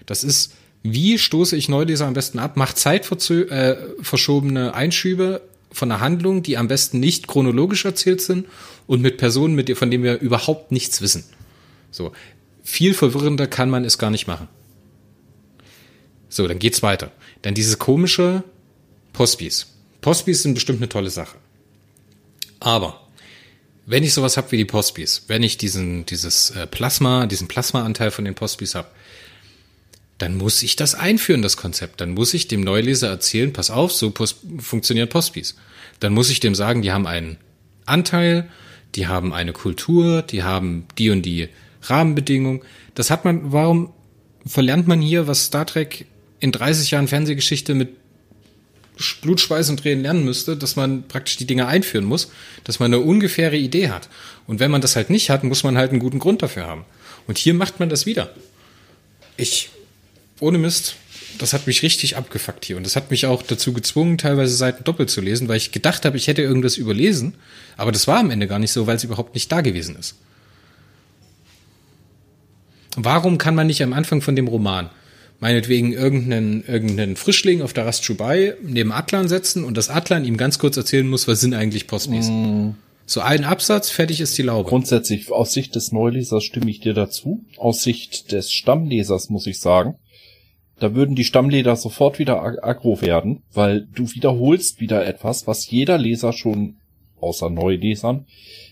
Das 0.06 0.24
ist, 0.24 0.54
wie 0.82 1.18
stoße 1.18 1.54
ich 1.54 1.68
Neuleser 1.68 2.06
am 2.06 2.14
besten 2.14 2.38
ab? 2.38 2.56
Macht 2.56 2.78
zeitverschobene 2.78 4.68
äh, 4.68 4.72
Einschübe 4.72 5.42
von 5.70 5.92
einer 5.92 6.00
Handlung, 6.00 6.42
die 6.42 6.56
am 6.56 6.66
besten 6.66 6.98
nicht 6.98 7.28
chronologisch 7.28 7.84
erzählt 7.84 8.22
sind 8.22 8.46
und 8.86 9.02
mit 9.02 9.18
Personen, 9.18 9.54
mit, 9.54 9.76
von 9.76 9.90
denen 9.90 10.02
wir 10.02 10.18
überhaupt 10.20 10.72
nichts 10.72 11.02
wissen. 11.02 11.24
So. 11.90 12.12
Viel 12.62 12.94
verwirrender 12.94 13.46
kann 13.46 13.68
man 13.70 13.84
es 13.84 13.98
gar 13.98 14.10
nicht 14.10 14.26
machen. 14.26 14.48
So, 16.30 16.48
dann 16.48 16.58
geht's 16.58 16.82
weiter. 16.82 17.12
Dann 17.42 17.54
diese 17.54 17.76
komische 17.76 18.44
Postbis. 19.12 19.66
Postbis 20.00 20.42
sind 20.42 20.54
bestimmt 20.54 20.78
eine 20.78 20.88
tolle 20.88 21.10
Sache. 21.10 21.36
Aber 22.60 23.06
wenn 23.84 24.04
ich 24.04 24.14
sowas 24.14 24.36
habe 24.36 24.52
wie 24.52 24.56
die 24.56 24.64
Postbis, 24.64 25.24
wenn 25.26 25.42
ich 25.42 25.58
diesen 25.58 26.06
dieses 26.06 26.50
äh, 26.50 26.66
Plasma, 26.66 27.26
diesen 27.26 27.48
Plasmaanteil 27.48 28.10
von 28.10 28.24
den 28.24 28.34
Postbis 28.34 28.74
habe, 28.74 28.88
dann 30.18 30.36
muss 30.36 30.62
ich 30.62 30.76
das 30.76 30.94
einführen, 30.94 31.42
das 31.42 31.56
Konzept. 31.56 32.00
Dann 32.00 32.10
muss 32.10 32.34
ich 32.34 32.46
dem 32.46 32.60
Neuleser 32.60 33.08
erzählen, 33.08 33.52
pass 33.52 33.70
auf, 33.70 33.92
so 33.92 34.10
post 34.10 34.38
funktionieren 34.58 35.08
Postbis. 35.08 35.56
Dann 35.98 36.12
muss 36.12 36.30
ich 36.30 36.40
dem 36.40 36.54
sagen, 36.54 36.82
die 36.82 36.92
haben 36.92 37.06
einen 37.06 37.38
Anteil, 37.86 38.48
die 38.94 39.08
haben 39.08 39.32
eine 39.32 39.52
Kultur, 39.52 40.22
die 40.22 40.42
haben 40.42 40.86
die 40.98 41.10
und 41.10 41.22
die 41.22 41.48
Rahmenbedingungen. 41.82 42.62
Das 42.94 43.10
hat 43.10 43.24
man, 43.24 43.52
warum 43.52 43.92
verlernt 44.44 44.86
man 44.86 45.00
hier, 45.00 45.26
was 45.26 45.46
Star 45.46 45.66
Trek 45.66 46.06
in 46.40 46.52
30 46.52 46.90
Jahren 46.90 47.08
Fernsehgeschichte 47.08 47.74
mit 47.74 47.90
Blut, 49.22 49.40
Schweiß 49.40 49.70
und 49.70 49.78
Tränen 49.78 50.02
lernen 50.02 50.24
müsste, 50.24 50.56
dass 50.56 50.76
man 50.76 51.08
praktisch 51.08 51.36
die 51.36 51.46
Dinge 51.46 51.66
einführen 51.66 52.04
muss, 52.04 52.30
dass 52.64 52.80
man 52.80 52.92
eine 52.92 53.02
ungefähre 53.02 53.56
Idee 53.56 53.88
hat. 53.88 54.08
Und 54.46 54.60
wenn 54.60 54.70
man 54.70 54.82
das 54.82 54.96
halt 54.96 55.08
nicht 55.08 55.30
hat, 55.30 55.42
muss 55.42 55.62
man 55.62 55.78
halt 55.78 55.90
einen 55.90 56.00
guten 56.00 56.18
Grund 56.18 56.42
dafür 56.42 56.66
haben. 56.66 56.84
Und 57.26 57.38
hier 57.38 57.54
macht 57.54 57.80
man 57.80 57.88
das 57.88 58.04
wieder. 58.04 58.34
Ich 59.36 59.70
ohne 60.38 60.58
Mist, 60.58 60.96
das 61.38 61.52
hat 61.52 61.66
mich 61.66 61.82
richtig 61.82 62.16
abgefuckt 62.16 62.64
hier. 62.64 62.76
Und 62.76 62.84
das 62.84 62.96
hat 62.96 63.10
mich 63.10 63.26
auch 63.26 63.42
dazu 63.42 63.72
gezwungen, 63.72 64.18
teilweise 64.18 64.54
Seiten 64.54 64.84
doppelt 64.84 65.10
zu 65.10 65.20
lesen, 65.20 65.48
weil 65.48 65.56
ich 65.56 65.72
gedacht 65.72 66.04
habe, 66.04 66.16
ich 66.16 66.26
hätte 66.26 66.42
irgendwas 66.42 66.76
überlesen. 66.76 67.34
Aber 67.76 67.92
das 67.92 68.06
war 68.06 68.18
am 68.18 68.30
Ende 68.30 68.46
gar 68.46 68.58
nicht 68.58 68.72
so, 68.72 68.86
weil 68.86 68.96
es 68.96 69.04
überhaupt 69.04 69.34
nicht 69.34 69.50
da 69.52 69.60
gewesen 69.60 69.96
ist. 69.96 70.16
Warum 72.96 73.38
kann 73.38 73.54
man 73.54 73.66
nicht 73.66 73.82
am 73.82 73.92
Anfang 73.92 74.20
von 74.20 74.34
dem 74.34 74.48
Roman 74.48 74.90
meinetwegen 75.40 75.92
irgendeinen, 75.92 76.64
irgendeinen 76.64 77.16
Frischling 77.16 77.62
auf 77.62 77.72
der 77.72 77.86
Rast 77.86 78.04
Chubai 78.04 78.54
neben 78.62 78.92
Atlan 78.92 79.28
setzen 79.28 79.64
und 79.64 79.76
das 79.76 79.88
Atlan 79.88 80.24
ihm 80.24 80.36
ganz 80.36 80.58
kurz 80.58 80.76
erzählen 80.76 81.08
muss, 81.08 81.26
was 81.26 81.40
sind 81.40 81.54
eigentlich 81.54 81.86
Postbis? 81.86 82.28
Mm. 82.28 82.70
So 83.06 83.22
ein 83.22 83.44
Absatz, 83.44 83.90
fertig 83.90 84.20
ist 84.20 84.38
die 84.38 84.42
Laube. 84.42 84.68
Grundsätzlich, 84.68 85.32
aus 85.32 85.52
Sicht 85.52 85.74
des 85.74 85.90
Neulesers 85.90 86.44
stimme 86.44 86.70
ich 86.70 86.78
dir 86.78 86.94
dazu. 86.94 87.44
Aus 87.56 87.82
Sicht 87.82 88.30
des 88.30 88.52
Stammlesers 88.52 89.30
muss 89.30 89.48
ich 89.48 89.58
sagen, 89.58 89.96
da 90.78 90.94
würden 90.94 91.16
die 91.16 91.24
Stammleser 91.24 91.74
sofort 91.74 92.18
wieder 92.18 92.42
ag 92.42 92.62
aggro 92.62 93.00
werden, 93.00 93.42
weil 93.52 93.88
du 93.94 94.10
wiederholst 94.12 94.80
wieder 94.80 95.04
etwas, 95.06 95.46
was 95.46 95.68
jeder 95.70 95.98
Leser 95.98 96.32
schon, 96.32 96.76
außer 97.20 97.50
Neulesern, 97.50 98.26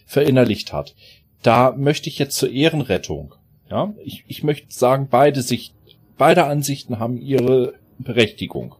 verinnerlicht 0.07 0.73
hat. 0.73 0.95
Da 1.43 1.75
möchte 1.77 2.09
ich 2.09 2.19
jetzt 2.19 2.37
zur 2.37 2.51
Ehrenrettung, 2.51 3.35
ja, 3.71 3.93
ich, 4.05 4.25
ich 4.27 4.43
möchte 4.43 4.73
sagen, 4.73 5.09
beide 5.11 5.43
Sicht, 5.43 5.75
beide 6.19 6.45
Ansichten 6.45 6.99
haben 6.99 7.17
ihre 7.17 7.75
Berechtigung. 7.99 8.75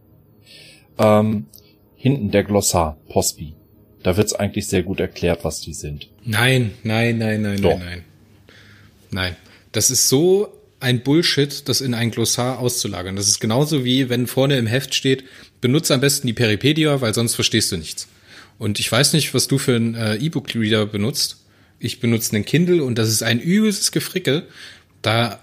Ähm, 0.97 1.47
hinten 1.95 2.31
der 2.31 2.43
Glossar, 2.43 2.97
Pospi. 3.09 3.55
Da 4.03 4.15
wird's 4.15 4.33
eigentlich 4.33 4.67
sehr 4.67 4.83
gut 4.83 4.99
erklärt, 4.99 5.43
was 5.43 5.61
die 5.61 5.73
sind. 5.73 6.09
Nein, 6.23 6.71
nein, 6.83 7.17
nein, 7.17 7.41
nein, 7.41 7.61
Doch. 7.61 7.77
nein, 7.77 7.85
nein. 7.85 8.03
Nein. 9.11 9.35
Das 9.71 9.91
ist 9.91 10.07
so 10.07 10.53
ein 10.79 11.03
Bullshit, 11.03 11.67
das 11.67 11.81
in 11.81 11.93
ein 11.93 12.11
Glossar 12.11 12.59
auszulagern. 12.59 13.15
Das 13.15 13.27
ist 13.27 13.39
genauso 13.39 13.83
wie, 13.83 14.09
wenn 14.09 14.27
vorne 14.27 14.57
im 14.57 14.67
Heft 14.67 14.95
steht, 14.95 15.25
benutze 15.61 15.93
am 15.93 16.01
besten 16.01 16.27
die 16.27 16.33
Peripedia, 16.33 17.01
weil 17.01 17.13
sonst 17.13 17.35
verstehst 17.35 17.71
du 17.71 17.77
nichts. 17.77 18.07
Und 18.57 18.79
ich 18.79 18.91
weiß 18.91 19.13
nicht, 19.13 19.33
was 19.33 19.47
du 19.47 19.57
für 19.57 19.75
einen 19.75 19.95
äh, 19.95 20.15
E-Book-Reader 20.15 20.85
benutzt. 20.85 21.45
Ich 21.79 21.99
benutze 21.99 22.35
einen 22.35 22.45
Kindle 22.45 22.83
und 22.83 22.97
das 22.97 23.09
ist 23.09 23.23
ein 23.23 23.39
übelstes 23.39 23.91
Gefrickel, 23.91 24.47
da 25.01 25.39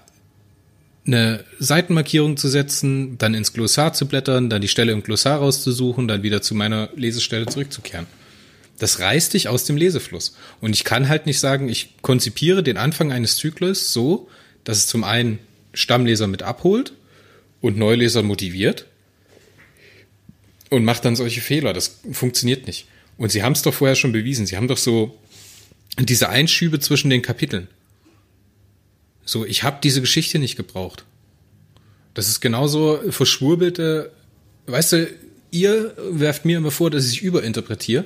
eine 1.07 1.43
Seitenmarkierung 1.59 2.37
zu 2.37 2.49
setzen, 2.49 3.17
dann 3.17 3.33
ins 3.33 3.53
Glossar 3.53 3.93
zu 3.93 4.07
blättern, 4.07 4.49
dann 4.49 4.61
die 4.61 4.67
Stelle 4.67 4.91
im 4.91 5.03
Glossar 5.03 5.39
rauszusuchen, 5.39 6.07
dann 6.07 6.23
wieder 6.23 6.41
zu 6.41 6.53
meiner 6.53 6.89
Lesestelle 6.95 7.45
zurückzukehren. 7.45 8.07
Das 8.79 8.99
reißt 8.99 9.33
dich 9.33 9.47
aus 9.47 9.63
dem 9.63 9.77
Lesefluss. 9.77 10.35
Und 10.61 10.75
ich 10.75 10.83
kann 10.83 11.09
halt 11.09 11.25
nicht 11.25 11.39
sagen, 11.39 11.67
ich 11.69 11.95
konzipiere 12.01 12.61
den 12.61 12.77
Anfang 12.77 13.11
eines 13.11 13.37
Zyklus 13.37 13.91
so, 13.91 14.29
dass 14.63 14.77
es 14.77 14.87
zum 14.87 15.03
einen 15.03 15.39
Stammleser 15.73 16.27
mit 16.27 16.43
abholt 16.43 16.93
und 17.61 17.77
Neuleser 17.77 18.21
motiviert 18.21 18.85
und 20.69 20.83
macht 20.85 21.05
dann 21.05 21.15
solche 21.15 21.41
Fehler. 21.41 21.73
Das 21.73 21.99
funktioniert 22.11 22.67
nicht. 22.67 22.87
Und 23.17 23.31
sie 23.31 23.41
haben 23.41 23.53
es 23.53 23.63
doch 23.63 23.73
vorher 23.73 23.95
schon 23.95 24.11
bewiesen. 24.11 24.45
Sie 24.45 24.57
haben 24.57 24.67
doch 24.67 24.77
so 24.77 25.17
diese 25.97 26.29
Einschübe 26.29 26.79
zwischen 26.79 27.09
den 27.09 27.21
Kapiteln. 27.21 27.67
So, 29.27 29.45
ich 29.45 29.63
habe 29.63 29.79
diese 29.83 30.01
Geschichte 30.01 30.39
nicht 30.39 30.55
gebraucht. 30.55 31.03
Das 32.13 32.29
ist 32.29 32.39
genauso 32.39 32.99
verschwurbelte, 33.09 34.11
weißt 34.65 34.93
du, 34.93 35.07
ihr 35.51 35.93
werft 36.09 36.45
mir 36.45 36.57
immer 36.57 36.71
vor, 36.71 36.89
dass 36.89 37.11
ich 37.11 37.21
überinterpretiere. 37.21 38.05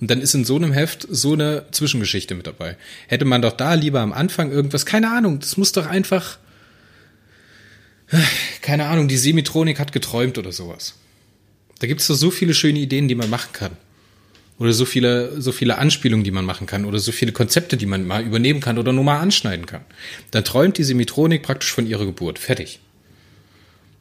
Und 0.00 0.10
dann 0.10 0.20
ist 0.20 0.34
in 0.34 0.44
so 0.44 0.54
einem 0.54 0.72
Heft 0.72 1.08
so 1.10 1.32
eine 1.32 1.64
Zwischengeschichte 1.72 2.34
mit 2.34 2.46
dabei. 2.46 2.76
Hätte 3.08 3.24
man 3.24 3.42
doch 3.42 3.52
da 3.52 3.74
lieber 3.74 4.00
am 4.00 4.12
Anfang 4.12 4.52
irgendwas, 4.52 4.86
keine 4.86 5.10
Ahnung, 5.10 5.40
das 5.40 5.56
muss 5.56 5.72
doch 5.72 5.86
einfach, 5.86 6.38
keine 8.62 8.86
Ahnung, 8.86 9.08
die 9.08 9.16
Semitronik 9.16 9.80
hat 9.80 9.92
geträumt 9.92 10.38
oder 10.38 10.52
sowas. 10.52 10.94
Da 11.80 11.86
gibt 11.86 12.02
es 12.02 12.06
doch 12.06 12.14
so 12.14 12.30
viele 12.30 12.54
schöne 12.54 12.78
Ideen, 12.78 13.08
die 13.08 13.14
man 13.14 13.30
machen 13.30 13.52
kann. 13.52 13.72
Oder 14.58 14.72
so 14.72 14.84
viele, 14.84 15.40
so 15.40 15.52
viele 15.52 15.78
Anspielungen, 15.78 16.24
die 16.24 16.32
man 16.32 16.44
machen 16.44 16.66
kann. 16.66 16.84
Oder 16.84 16.98
so 16.98 17.12
viele 17.12 17.32
Konzepte, 17.32 17.76
die 17.76 17.86
man 17.86 18.06
mal 18.06 18.24
übernehmen 18.24 18.60
kann 18.60 18.78
oder 18.78 18.92
nur 18.92 19.04
mal 19.04 19.20
anschneiden 19.20 19.66
kann. 19.66 19.82
Dann 20.32 20.44
träumt 20.44 20.78
die 20.78 20.84
Semitronik 20.84 21.42
praktisch 21.42 21.72
von 21.72 21.86
ihrer 21.86 22.06
Geburt. 22.06 22.38
Fertig. 22.38 22.80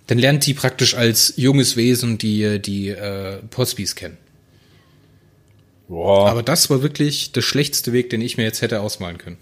Dann 0.07 0.17
lernt 0.17 0.45
die 0.45 0.53
praktisch 0.53 0.95
als 0.95 1.33
junges 1.35 1.77
Wesen 1.77 2.17
die, 2.17 2.59
die 2.59 2.89
äh, 2.89 3.37
Postbis 3.49 3.95
kennen. 3.95 4.17
Boah. 5.87 6.29
Aber 6.29 6.43
das 6.43 6.69
war 6.69 6.81
wirklich 6.81 7.31
der 7.33 7.41
schlechteste 7.41 7.93
Weg, 7.93 8.09
den 8.09 8.21
ich 8.21 8.37
mir 8.37 8.43
jetzt 8.43 8.61
hätte 8.61 8.81
ausmalen 8.81 9.17
können. 9.17 9.37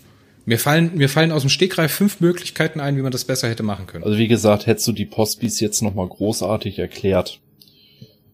Mir 0.45 0.59
fallen, 0.59 0.91
mir 0.95 1.09
fallen 1.09 1.31
aus 1.31 1.41
dem 1.41 1.49
Stegreif 1.49 1.91
fünf 1.91 2.19
Möglichkeiten 2.19 2.79
ein, 2.79 2.97
wie 2.97 3.01
man 3.01 3.11
das 3.11 3.25
besser 3.25 3.49
hätte 3.49 3.63
machen 3.63 3.87
können. 3.87 4.03
Also 4.03 4.17
wie 4.17 4.27
gesagt, 4.27 4.67
hättest 4.67 4.87
du 4.87 4.91
die 4.91 5.05
Postbis 5.05 5.59
jetzt 5.59 5.81
nochmal 5.81 6.07
großartig 6.07 6.77
erklärt. 6.77 7.39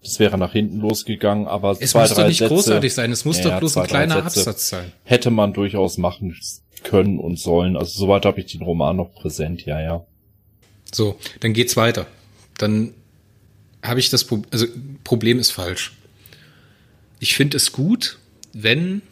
Das 0.03 0.19
wäre 0.19 0.37
nach 0.37 0.53
hinten 0.53 0.79
losgegangen, 0.79 1.47
aber 1.47 1.71
es 1.71 1.91
zwei, 1.91 2.01
muss 2.01 2.15
doch 2.15 2.27
nicht 2.27 2.39
Sätze, 2.39 2.53
großartig 2.53 2.93
sein. 2.93 3.11
Es 3.11 3.23
muss 3.23 3.37
ja, 3.37 3.49
doch 3.49 3.59
bloß 3.59 3.73
zwei, 3.73 3.81
ein 3.81 3.87
kleiner 3.87 4.25
Absatz 4.25 4.69
sein. 4.69 4.91
Hätte 5.03 5.29
man 5.29 5.53
durchaus 5.53 5.97
machen 5.97 6.35
können 6.83 7.19
und 7.19 7.37
sollen. 7.39 7.77
Also 7.77 7.99
soweit 7.99 8.25
habe 8.25 8.39
ich 8.39 8.47
den 8.47 8.63
Roman 8.63 8.95
noch 8.95 9.13
präsent, 9.13 9.65
ja, 9.65 9.79
ja. 9.79 10.05
So, 10.91 11.17
dann 11.39 11.53
geht's 11.53 11.77
weiter. 11.77 12.07
Dann 12.57 12.93
habe 13.83 13.99
ich 13.99 14.09
das 14.09 14.23
Problem, 14.23 14.49
also 14.51 14.65
Problem 15.03 15.39
ist 15.39 15.51
falsch. 15.51 15.93
Ich 17.19 17.35
finde 17.35 17.57
es 17.57 17.71
gut, 17.71 18.17
wenn 18.53 19.03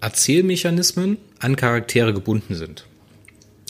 Erzählmechanismen 0.00 1.18
an 1.38 1.56
Charaktere 1.56 2.14
gebunden 2.14 2.54
sind. 2.54 2.86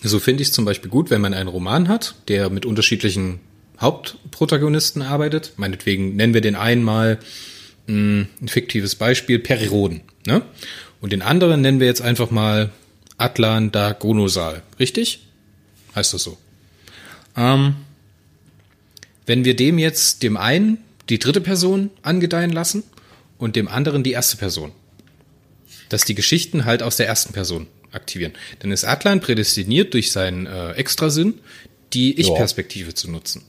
So 0.02 0.18
finde 0.18 0.42
ich 0.42 0.48
es 0.48 0.54
zum 0.54 0.64
Beispiel 0.64 0.90
gut, 0.90 1.10
wenn 1.10 1.20
man 1.20 1.34
einen 1.34 1.48
Roman 1.48 1.88
hat, 1.88 2.14
der 2.28 2.50
mit 2.50 2.66
unterschiedlichen 2.66 3.40
Hauptprotagonisten 3.82 5.02
arbeitet. 5.02 5.52
Meinetwegen 5.56 6.16
nennen 6.16 6.34
wir 6.34 6.40
den 6.40 6.54
einen 6.54 6.82
mal 6.82 7.18
mh, 7.86 7.94
hm, 7.94 8.26
ein 8.40 8.48
fiktives 8.48 8.94
Beispiel, 8.94 9.38
Periroden. 9.38 10.00
Ne? 10.26 10.42
Und 11.00 11.12
den 11.12 11.22
anderen 11.22 11.60
nennen 11.60 11.80
wir 11.80 11.86
jetzt 11.86 12.02
einfach 12.02 12.30
mal 12.30 12.70
Atlan 13.18 13.72
da 13.72 13.92
Gonosal. 13.92 14.62
Richtig? 14.78 15.26
Heißt 15.94 16.14
das 16.14 16.22
so? 16.22 16.38
Ähm, 17.36 17.76
wenn 19.26 19.44
wir 19.44 19.56
dem 19.56 19.78
jetzt 19.78 20.22
dem 20.22 20.36
einen 20.36 20.78
die 21.08 21.18
dritte 21.18 21.40
Person 21.40 21.90
angedeihen 22.02 22.50
lassen 22.50 22.82
und 23.38 23.56
dem 23.56 23.68
anderen 23.68 24.02
die 24.02 24.12
erste 24.12 24.36
Person, 24.36 24.72
dass 25.88 26.04
die 26.04 26.14
Geschichten 26.14 26.64
halt 26.64 26.82
aus 26.82 26.96
der 26.96 27.06
ersten 27.06 27.32
Person 27.32 27.66
aktivieren, 27.90 28.32
dann 28.60 28.70
ist 28.70 28.84
Atlan 28.84 29.20
prädestiniert 29.20 29.94
durch 29.94 30.12
seinen 30.12 30.46
äh, 30.46 30.72
Extrasinn, 30.72 31.34
die 31.92 32.18
Ich-Perspektive 32.18 32.94
zu 32.94 33.10
nutzen. 33.10 33.42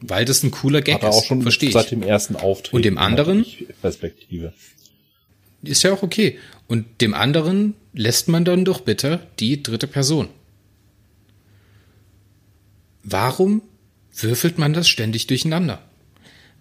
Weil 0.00 0.24
das 0.24 0.42
ein 0.42 0.50
cooler 0.50 0.80
Gag 0.80 1.02
er 1.02 1.10
auch 1.10 1.24
schon 1.24 1.42
verstehe 1.42 1.72
seit 1.72 1.90
dem 1.90 2.02
ersten 2.02 2.36
Auftritt. 2.36 2.72
Und 2.72 2.84
dem 2.84 2.98
anderen 2.98 3.44
Perspektive. 3.82 4.52
Ist 5.62 5.82
ja 5.82 5.92
auch 5.92 6.02
okay. 6.02 6.38
Und 6.68 7.00
dem 7.00 7.14
anderen 7.14 7.74
lässt 7.92 8.28
man 8.28 8.44
dann 8.44 8.64
doch 8.64 8.80
bitte 8.80 9.20
die 9.40 9.62
dritte 9.62 9.88
Person. 9.88 10.28
Warum 13.02 13.62
würfelt 14.12 14.58
man 14.58 14.72
das 14.72 14.88
ständig 14.88 15.26
durcheinander? 15.26 15.80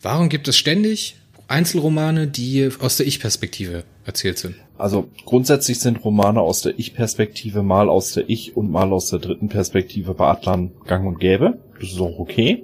Warum 0.02 0.30
gibt 0.30 0.48
es 0.48 0.58
ständig 0.58 1.16
Einzelromane, 1.48 2.28
die 2.28 2.70
aus 2.80 2.98
der 2.98 3.08
Ich-Perspektive 3.08 3.84
erzählt 4.06 4.38
sind? 4.38 4.56
Also 4.78 5.10
grundsätzlich 5.26 5.80
sind 5.80 6.04
Romane 6.04 6.40
aus 6.40 6.62
der 6.62 6.78
Ich-Perspektive 6.78 7.64
mal 7.64 7.90
aus 7.90 8.14
der 8.14 8.30
Ich- 8.30 8.56
und 8.56 8.70
mal 8.72 8.94
aus 8.94 9.10
der 9.10 9.20
dritten 9.20 9.50
Perspektive 9.50 10.14
bei 10.14 10.28
Atlan 10.28 10.72
gang 10.86 11.08
und 11.08 11.20
gäbe. 11.20 11.60
Das 11.80 11.90
ist 11.90 12.00
auch 12.00 12.20
okay. 12.20 12.64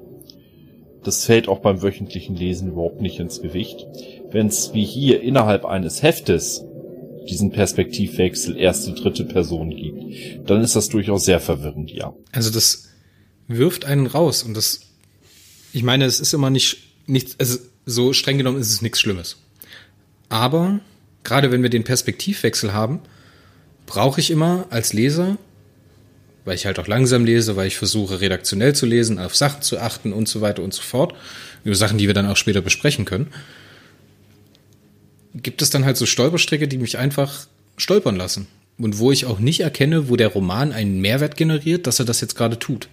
Das 1.04 1.26
fällt 1.26 1.48
auch 1.48 1.60
beim 1.60 1.82
wöchentlichen 1.82 2.36
Lesen 2.36 2.70
überhaupt 2.72 3.02
nicht 3.02 3.20
ins 3.20 3.42
Gewicht. 3.42 3.86
Wenn 4.32 4.48
es 4.48 4.74
wie 4.74 4.86
hier 4.86 5.22
innerhalb 5.22 5.66
eines 5.66 6.02
Heftes 6.02 6.64
diesen 7.30 7.52
Perspektivwechsel 7.52 8.58
erste, 8.58 8.94
dritte 8.94 9.26
Person 9.26 9.70
gibt, 9.70 10.50
dann 10.50 10.62
ist 10.62 10.76
das 10.76 10.90
durchaus 10.90 11.26
sehr 11.26 11.40
verwirrend, 11.40 11.92
ja. 11.92 12.14
Also 12.32 12.50
das 12.50 12.90
wirft 13.48 13.86
einen 13.86 14.08
raus 14.08 14.44
und 14.44 14.56
das, 14.56 14.82
ich 15.72 15.84
meine, 15.84 16.06
es 16.06 16.20
ist 16.20 16.34
immer 16.34 16.50
nicht, 16.50 16.78
nichts, 17.06 17.36
also 17.40 17.60
so 17.86 18.14
streng 18.14 18.38
genommen 18.38 18.60
ist 18.60 18.72
es 18.72 18.82
nichts 18.82 19.00
Schlimmes. 19.00 19.38
Aber 20.30 20.80
gerade 21.24 21.52
wenn 21.52 21.64
wir 21.64 21.70
den 21.70 21.84
Perspektivwechsel 21.84 22.74
haben, 22.74 23.02
brauche 23.86 24.20
ich 24.20 24.32
immer 24.32 24.66
als 24.70 24.94
Leser 24.94 25.38
weil 26.46 26.56
ich 26.56 26.66
halt 26.66 26.80
auch 26.80 26.88
langsam 26.88 27.26
lese, 27.26 27.56
weil 27.56 27.68
ich 27.68 27.78
versuche 27.78 28.22
redaktionell 28.22 28.74
zu 28.76 28.86
lesen, 28.86 29.20
auf 29.20 29.36
Sachen 29.36 29.62
zu 29.62 29.80
achten 29.80 30.14
und 30.14 30.28
so 30.28 30.42
weiter 30.42 30.64
und 30.64 30.74
so 30.74 30.82
fort, 30.82 31.14
über 31.64 31.76
Sachen, 31.76 31.98
die 31.98 32.08
wir 32.08 32.14
dann 32.14 32.28
auch 32.28 32.38
später 32.38 32.62
besprechen 32.62 33.06
können, 33.06 33.28
gibt 35.36 35.62
es 35.62 35.70
dann 35.70 35.86
halt 35.86 35.98
so 35.98 36.06
Stolperstrecke, 36.06 36.68
die 36.68 36.78
mich 36.78 36.98
einfach 36.98 37.48
stolpern 37.78 38.16
lassen 38.16 38.48
und 38.78 39.00
wo 39.00 39.12
ich 39.12 39.26
auch 39.26 39.40
nicht 39.40 39.62
erkenne, 39.62 40.10
wo 40.10 40.16
der 40.16 40.28
Roman 40.28 40.72
einen 40.72 41.00
Mehrwert 41.00 41.38
generiert, 41.38 41.88
dass 41.88 42.00
er 42.00 42.06
das 42.06 42.22
jetzt 42.22 42.36
gerade 42.36 42.60
tut. 42.60 42.88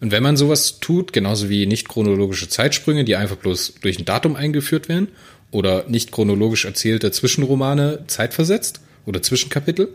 Und 0.00 0.10
wenn 0.10 0.22
man 0.22 0.36
sowas 0.36 0.80
tut, 0.80 1.12
genauso 1.12 1.48
wie 1.48 1.64
nicht 1.66 1.88
chronologische 1.88 2.48
Zeitsprünge, 2.48 3.04
die 3.04 3.14
einfach 3.14 3.36
bloß 3.36 3.74
durch 3.82 4.00
ein 4.00 4.04
Datum 4.04 4.34
eingeführt 4.34 4.88
werden, 4.88 5.08
oder 5.52 5.84
nicht 5.86 6.10
chronologisch 6.10 6.64
erzählte 6.64 7.12
Zwischenromane 7.12 8.04
zeitversetzt 8.08 8.80
oder 9.06 9.22
Zwischenkapitel, 9.22 9.90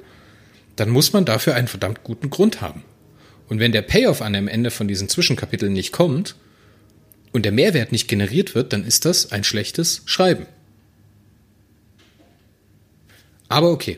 dann 0.78 0.90
muss 0.90 1.12
man 1.12 1.26
dafür 1.26 1.56
einen 1.56 1.68
verdammt 1.68 2.04
guten 2.04 2.30
Grund 2.30 2.62
haben. 2.62 2.84
Und 3.50 3.60
wenn 3.60 3.72
der 3.72 3.82
Payoff 3.82 4.22
an 4.22 4.34
dem 4.34 4.48
Ende 4.48 4.72
von 4.72 4.88
diesen 4.88 5.10
Zwischenkapiteln 5.10 5.74
nicht 5.74 5.92
kommt 5.92 6.36
und 7.34 7.44
der 7.44 7.52
Mehrwert 7.52 7.92
nicht 7.92 8.08
generiert 8.08 8.56
wird, 8.56 8.74
dann 8.74 8.86
ist 8.86 9.06
das 9.06 9.32
ein 9.32 9.44
schlechtes 9.44 10.04
Schreiben. 10.06 10.46
Aber 13.50 13.72
okay, 13.72 13.98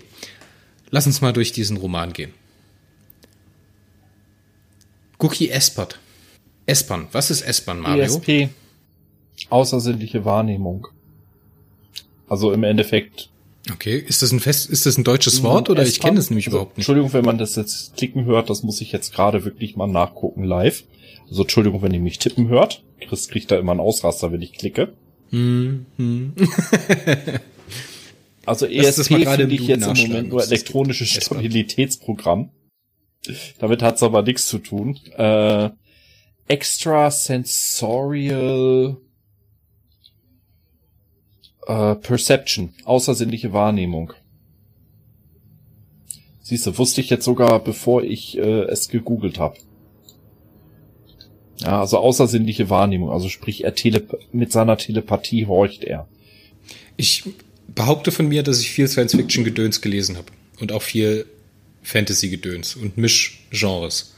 lass 0.90 1.08
uns 1.08 1.22
mal 1.22 1.34
durch 1.34 1.52
diesen 1.52 1.78
Roman 1.78 2.14
gehen. 2.14 2.34
Guki 5.18 5.50
Espert. 5.50 6.00
Espern. 6.66 7.08
Was 7.12 7.32
ist 7.32 7.42
Espern, 7.42 7.80
Mario? 7.80 8.04
ESP. 8.04 8.50
Außersinnliche 9.50 10.24
Wahrnehmung. 10.24 10.88
Also 12.28 12.54
im 12.54 12.64
Endeffekt 12.64 13.30
Okay, 13.72 13.98
ist 13.98 14.22
das 14.22 14.32
ein 14.32 14.40
fest, 14.40 14.70
ist 14.70 14.86
das 14.86 14.98
ein 14.98 15.04
deutsches 15.04 15.44
Wort 15.44 15.70
oder 15.70 15.84
ich 15.84 16.00
kenne 16.00 16.20
es 16.20 16.30
nämlich 16.30 16.48
also, 16.48 16.58
überhaupt 16.58 16.78
nicht. 16.78 16.88
Entschuldigung, 16.88 17.14
wenn 17.14 17.26
man 17.26 17.38
das 17.38 17.56
jetzt 17.56 17.98
klicken 17.98 18.26
hört, 18.26 18.50
das 18.50 18.64
muss 18.64 18.82
ich 18.82 18.92
jetzt 18.92 19.14
gerade 19.14 19.46
wirklich 19.46 19.76
mal 19.76 19.88
nachgucken 19.88 20.44
live. 20.44 20.84
Also 21.30 21.44
Entschuldigung, 21.44 21.82
wenn 21.82 21.94
ihr 21.94 22.00
mich 22.00 22.20
tippen 22.20 22.48
hört. 22.48 22.84
Chris 23.02 23.28
kriegt 23.28 23.52
da 23.52 23.58
immer 23.58 23.72
einen 23.72 23.82
Ausraster, 23.82 24.32
wenn 24.32 24.42
ich 24.42 24.54
klicke. 24.54 24.94
Hm, 25.30 25.86
hm. 25.98 26.34
also 28.46 28.66
ESP 28.66 29.26
finde 29.26 29.54
ich 29.54 29.68
jetzt 29.68 29.86
im 29.86 29.98
Moment 29.98 30.30
nur 30.30 30.42
elektronisches 30.44 31.10
Stabilitätsprogramm. 31.10 32.52
Damit 33.60 33.84
hat's 33.84 34.02
aber 34.02 34.24
nichts 34.24 34.48
zu 34.48 34.60
tun. 34.60 34.98
Äh, 35.18 35.72
Extrasensorial 36.48 38.96
äh, 41.70 41.96
Perception, 41.96 42.74
außersinnliche 42.84 43.54
Wahrnehmung. 43.54 44.14
Siehst 46.42 46.66
du, 46.66 46.78
wusste 46.80 47.00
ich 47.00 47.12
jetzt 47.12 47.26
sogar, 47.26 47.64
bevor 47.64 48.02
ich 48.04 48.38
äh, 48.40 48.64
es 48.64 48.90
gegoogelt 48.90 49.38
habe. 49.38 49.58
Ja, 51.60 51.80
also 51.80 52.00
außersinnliche 52.00 52.70
Wahrnehmung, 52.70 53.12
also 53.12 53.30
sprich, 53.30 53.66
er 53.66 53.76
telep 53.76 54.18
mit 54.32 54.52
seiner 54.52 54.78
Telepathie 54.78 55.46
horcht 55.46 55.84
er. 55.84 56.08
Ich 56.98 57.24
behaupte 57.68 58.12
von 58.12 58.28
mir, 58.28 58.42
dass 58.42 58.62
ich 58.62 58.72
viel 58.72 58.88
Science-Fiction-Gedöns 58.88 59.82
gelesen 59.82 60.18
habe 60.18 60.32
und 60.60 60.72
auch 60.72 60.82
viel 60.82 61.28
Fantasy-Gedöns 61.84 62.78
und 62.78 62.98
Mischgenres. 62.98 64.16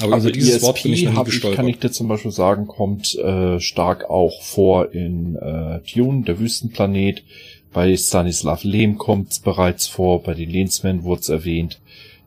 Aber 0.00 0.14
also 0.14 0.30
dieses 0.30 0.56
ESP 0.56 0.62
Wort 0.62 0.82
bin 0.82 0.92
ich 0.92 1.04
noch 1.04 1.24
nie 1.24 1.30
ich, 1.30 1.40
kann 1.56 1.68
ich 1.68 1.78
dir 1.78 1.90
zum 1.90 2.08
Beispiel 2.08 2.30
sagen, 2.30 2.66
kommt 2.66 3.14
äh, 3.16 3.58
stark 3.58 4.08
auch 4.08 4.42
vor 4.42 4.92
in 4.92 5.36
äh, 5.36 5.80
Dune, 5.92 6.22
der 6.22 6.38
Wüstenplanet. 6.38 7.24
Bei 7.72 7.94
Stanislav 7.96 8.64
Lem 8.64 8.96
kommt 8.96 9.32
es 9.32 9.40
bereits 9.40 9.88
vor, 9.88 10.22
bei 10.22 10.34
den 10.34 10.50
Lehnsmen 10.50 11.02
wurde 11.02 11.20
es 11.20 11.28
erwähnt. 11.28 11.80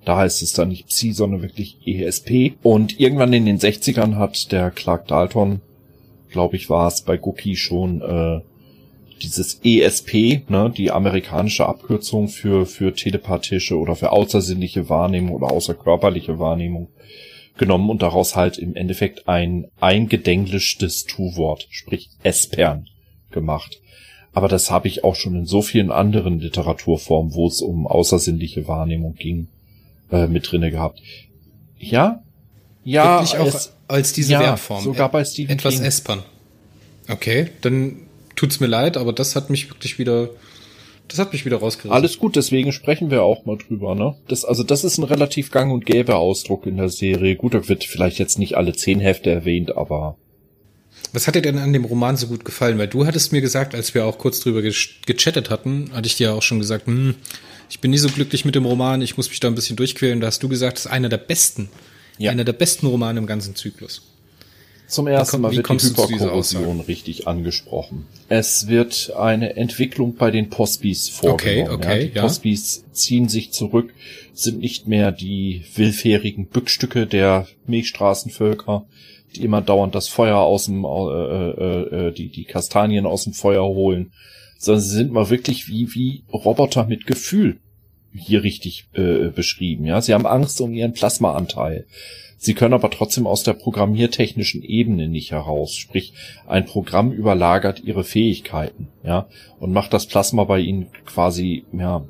Da 0.03 0.25
ist 0.25 0.41
es 0.41 0.53
dann 0.53 0.69
nicht 0.69 0.87
Psi, 0.87 1.13
sondern 1.13 1.41
wirklich 1.41 1.77
ESP. 1.85 2.53
Und 2.61 2.99
irgendwann 2.99 3.33
in 3.33 3.45
den 3.45 3.59
60ern 3.59 4.15
hat 4.15 4.51
der 4.51 4.71
Clark 4.71 5.07
Dalton, 5.07 5.61
glaube 6.29 6.57
ich, 6.57 6.69
war 6.69 6.87
es 6.87 7.01
bei 7.01 7.17
Guki 7.17 7.55
schon 7.55 8.01
äh, 8.01 8.41
dieses 9.21 9.59
ESP, 9.63 10.49
ne, 10.49 10.73
die 10.75 10.91
amerikanische 10.91 11.67
Abkürzung 11.67 12.27
für, 12.27 12.65
für 12.65 12.93
telepathische 12.93 13.77
oder 13.77 13.95
für 13.95 14.11
außersinnliche 14.11 14.89
Wahrnehmung 14.89 15.35
oder 15.35 15.51
außerkörperliche 15.51 16.39
Wahrnehmung 16.39 16.89
genommen 17.57 17.89
und 17.89 18.01
daraus 18.01 18.35
halt 18.35 18.57
im 18.57 18.75
Endeffekt 18.75 19.27
ein 19.27 19.67
eingedenglischtes 19.79 21.05
Tu-Wort, 21.05 21.67
sprich 21.69 22.09
Espern, 22.23 22.87
gemacht. 23.31 23.79
Aber 24.33 24.47
das 24.47 24.71
habe 24.71 24.87
ich 24.87 25.03
auch 25.03 25.15
schon 25.15 25.35
in 25.35 25.45
so 25.45 25.61
vielen 25.61 25.91
anderen 25.91 26.39
Literaturformen, 26.39 27.33
wo 27.33 27.47
es 27.47 27.61
um 27.61 27.85
außersinnliche 27.85 28.67
Wahrnehmung 28.67 29.15
ging, 29.15 29.47
äh, 30.11 30.27
mit 30.27 30.49
drinne 30.49 30.71
gehabt. 30.71 31.01
Ja, 31.77 32.23
ja, 32.83 33.19
Wirklich 33.19 33.37
auch 33.39 33.47
es, 33.47 33.73
als 33.87 34.13
diese 34.13 34.33
ja, 34.33 34.41
Verbform. 34.41 34.83
sogar 34.83 35.09
bei 35.09 35.23
Stephen 35.23 35.51
Etwas 35.51 35.75
King. 35.75 35.85
espern. 35.85 36.23
Okay, 37.09 37.49
dann 37.61 37.97
tut's 38.35 38.59
mir 38.59 38.67
leid, 38.67 38.97
aber 38.97 39.13
das 39.13 39.35
hat 39.35 39.49
mich 39.49 39.69
wirklich 39.69 39.99
wieder, 39.99 40.29
das 41.11 41.19
hat 41.19 41.33
mich 41.33 41.45
wieder 41.45 41.57
rausgerissen. 41.57 41.91
Alles 41.93 42.17
gut, 42.17 42.35
deswegen 42.35 42.71
sprechen 42.71 43.11
wir 43.11 43.21
auch 43.23 43.45
mal 43.45 43.57
drüber, 43.57 43.93
ne? 43.95 44.15
Das, 44.27 44.45
also 44.45 44.63
das 44.63 44.83
ist 44.83 44.97
ein 44.97 45.03
relativ 45.03 45.51
gang 45.51 45.71
und 45.71 45.85
gäbe 45.85 46.15
Ausdruck 46.15 46.65
in 46.65 46.77
der 46.77 46.89
Serie. 46.89 47.35
Gut, 47.35 47.53
da 47.53 47.67
wird 47.67 47.83
vielleicht 47.83 48.17
jetzt 48.19 48.39
nicht 48.39 48.55
alle 48.57 48.73
zehn 48.73 48.99
Hefte 48.99 49.29
erwähnt, 49.29 49.75
aber 49.77 50.17
Was 51.13 51.27
hat 51.27 51.35
dir 51.35 51.41
denn 51.41 51.57
an 51.57 51.73
dem 51.73 51.85
Roman 51.85 52.15
so 52.17 52.27
gut 52.27 52.45
gefallen? 52.45 52.77
Weil 52.77 52.87
du 52.87 53.05
hattest 53.05 53.31
mir 53.33 53.41
gesagt, 53.41 53.75
als 53.75 53.93
wir 53.93 54.05
auch 54.05 54.17
kurz 54.17 54.39
drüber 54.39 54.61
gechattet 54.61 55.49
hatten, 55.49 55.91
hatte 55.93 56.07
ich 56.07 56.15
dir 56.15 56.33
auch 56.33 56.41
schon 56.41 56.59
gesagt, 56.59 56.87
hm, 56.87 57.15
ich 57.69 57.79
bin 57.79 57.91
nicht 57.91 58.01
so 58.01 58.09
glücklich 58.09 58.45
mit 58.45 58.55
dem 58.55 58.65
Roman, 58.65 59.01
ich 59.01 59.17
muss 59.17 59.29
mich 59.29 59.39
da 59.39 59.47
ein 59.47 59.55
bisschen 59.55 59.75
durchquälen. 59.75 60.19
Da 60.21 60.27
hast 60.27 60.41
du 60.43 60.49
gesagt, 60.49 60.77
das 60.77 60.85
ist 60.85 60.91
einer 60.91 61.09
der 61.09 61.17
besten, 61.17 61.69
Ja. 62.17 62.31
einer 62.31 62.43
der 62.43 62.53
besten 62.53 62.85
Romane 62.87 63.19
im 63.19 63.25
ganzen 63.27 63.55
Zyklus. 63.55 64.01
Zum 64.91 65.07
ersten 65.07 65.31
komm- 65.31 65.41
Mal 65.43 65.55
wird 65.55 65.69
die 65.69 65.87
Hyperkorrosion 65.87 66.81
richtig 66.81 67.25
angesprochen. 67.25 68.07
Es 68.27 68.67
wird 68.67 69.13
eine 69.15 69.55
Entwicklung 69.55 70.15
bei 70.15 70.31
den 70.31 70.49
Postbis 70.49 71.07
vorgenommen. 71.07 71.71
Okay, 71.71 71.87
okay, 71.87 72.03
ja. 72.03 72.07
Die 72.09 72.15
ja. 72.15 72.21
Postbis 72.23 72.83
ziehen 72.91 73.29
sich 73.29 73.53
zurück, 73.53 73.93
sind 74.33 74.59
nicht 74.59 74.87
mehr 74.87 75.13
die 75.13 75.63
willfährigen 75.75 76.47
Bückstücke 76.47 77.07
der 77.07 77.47
Milchstraßenvölker, 77.67 78.85
die 79.33 79.45
immer 79.45 79.61
dauernd 79.61 79.95
das 79.95 80.09
Feuer 80.09 80.39
aus 80.39 80.65
dem, 80.65 80.83
äh, 80.83 80.89
äh, 80.89 82.07
äh, 82.07 82.11
die, 82.11 82.27
die 82.27 82.43
Kastanien 82.43 83.05
aus 83.05 83.23
dem 83.23 83.31
Feuer 83.31 83.63
holen, 83.63 84.11
sondern 84.59 84.83
sie 84.83 84.97
sind 84.97 85.13
mal 85.13 85.29
wirklich 85.29 85.69
wie, 85.69 85.93
wie 85.93 86.25
Roboter 86.33 86.85
mit 86.85 87.07
Gefühl 87.07 87.61
hier 88.13 88.43
richtig 88.43 88.87
äh, 88.93 89.29
beschrieben. 89.29 89.85
Ja, 89.85 90.01
sie 90.01 90.13
haben 90.13 90.25
Angst 90.25 90.59
um 90.61 90.73
ihren 90.73 90.93
Plasmaanteil. 90.93 91.85
Sie 92.37 92.55
können 92.55 92.73
aber 92.73 92.89
trotzdem 92.89 93.27
aus 93.27 93.43
der 93.43 93.53
programmiertechnischen 93.53 94.63
Ebene 94.63 95.07
nicht 95.07 95.31
heraus. 95.31 95.75
Sprich, 95.75 96.13
ein 96.47 96.65
Programm 96.65 97.11
überlagert 97.11 97.81
ihre 97.83 98.03
Fähigkeiten, 98.03 98.87
ja, 99.03 99.29
und 99.59 99.71
macht 99.71 99.93
das 99.93 100.07
Plasma 100.07 100.43
bei 100.45 100.59
ihnen 100.59 100.87
quasi, 101.05 101.65
ja, 101.71 102.03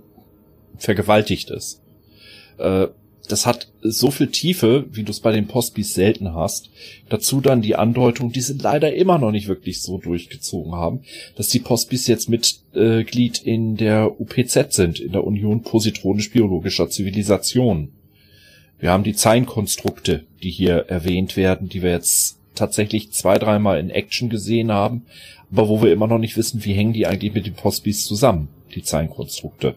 vergewaltigt 0.77 1.51
es. 1.51 1.81
Äh, 2.57 2.87
das 3.27 3.45
hat 3.45 3.71
so 3.81 4.11
viel 4.11 4.27
Tiefe, 4.27 4.85
wie 4.91 5.03
du 5.03 5.11
es 5.11 5.19
bei 5.19 5.31
den 5.31 5.47
Postbis 5.47 5.93
selten 5.93 6.33
hast. 6.33 6.69
Dazu 7.09 7.39
dann 7.41 7.61
die 7.61 7.75
Andeutung, 7.75 8.31
die 8.31 8.41
sie 8.41 8.57
leider 8.57 8.93
immer 8.93 9.17
noch 9.17 9.31
nicht 9.31 9.47
wirklich 9.47 9.81
so 9.81 9.97
durchgezogen 9.97 10.73
haben, 10.73 11.01
dass 11.35 11.47
die 11.47 11.59
Postbis 11.59 12.07
jetzt 12.07 12.29
Mitglied 12.29 13.41
in 13.41 13.77
der 13.77 14.19
UPZ 14.19 14.73
sind, 14.73 14.99
in 14.99 15.11
der 15.11 15.23
Union 15.23 15.61
Positronisch-Biologischer 15.61 16.89
Zivilisation. 16.89 17.91
Wir 18.79 18.91
haben 18.91 19.03
die 19.03 19.15
Zeilenkonstrukte, 19.15 20.25
die 20.41 20.49
hier 20.49 20.85
erwähnt 20.87 21.37
werden, 21.37 21.69
die 21.69 21.83
wir 21.83 21.91
jetzt 21.91 22.39
tatsächlich 22.55 23.11
zwei, 23.11 23.37
dreimal 23.37 23.79
in 23.79 23.89
Action 23.89 24.29
gesehen 24.29 24.71
haben, 24.71 25.05
aber 25.51 25.69
wo 25.69 25.81
wir 25.81 25.93
immer 25.93 26.07
noch 26.07 26.17
nicht 26.17 26.37
wissen, 26.37 26.65
wie 26.65 26.73
hängen 26.73 26.93
die 26.93 27.07
eigentlich 27.07 27.33
mit 27.33 27.45
den 27.45 27.53
Postbis 27.53 28.05
zusammen, 28.05 28.49
die 28.73 28.83
Zeilenkonstrukte. 28.83 29.75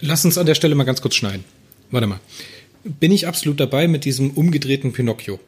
Lass 0.00 0.24
uns 0.24 0.38
an 0.38 0.46
der 0.46 0.54
Stelle 0.54 0.74
mal 0.74 0.84
ganz 0.84 1.00
kurz 1.02 1.14
schneiden. 1.14 1.44
Warte 1.92 2.08
mal. 2.08 2.20
Bin 2.84 3.12
ich 3.12 3.28
absolut 3.28 3.60
dabei 3.60 3.86
mit 3.86 4.04
diesem 4.04 4.30
umgedrehten 4.30 4.92
Pinocchio. 4.92 5.38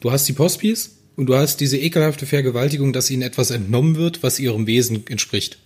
Du 0.00 0.10
hast 0.10 0.26
die 0.26 0.32
Postbis 0.32 0.96
und 1.14 1.26
du 1.26 1.36
hast 1.36 1.60
diese 1.60 1.78
ekelhafte 1.78 2.26
Vergewaltigung, 2.26 2.92
dass 2.92 3.10
ihnen 3.10 3.22
etwas 3.22 3.50
entnommen 3.52 3.94
wird, 3.96 4.22
was 4.24 4.40
ihrem 4.40 4.66
Wesen 4.66 5.06
entspricht. 5.06 5.58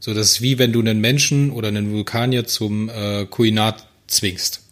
So, 0.00 0.12
das 0.14 0.32
ist 0.32 0.42
wie 0.42 0.58
wenn 0.58 0.72
du 0.72 0.80
einen 0.80 1.00
Menschen 1.00 1.50
oder 1.50 1.68
einen 1.68 1.90
Vulkanier 1.92 2.46
zum 2.46 2.88
äh, 2.90 3.24
Kuinat 3.26 3.86
zwingst. 4.06 4.62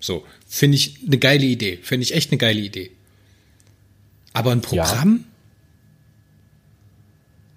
So, 0.00 0.24
finde 0.48 0.76
ich 0.76 0.98
eine 1.06 1.18
geile 1.18 1.44
Idee. 1.44 1.78
Finde 1.82 2.04
ich 2.04 2.14
echt 2.14 2.30
eine 2.30 2.38
geile 2.38 2.60
Idee. 2.60 2.90
Aber 4.32 4.50
ein 4.52 4.60
Programm? 4.62 5.24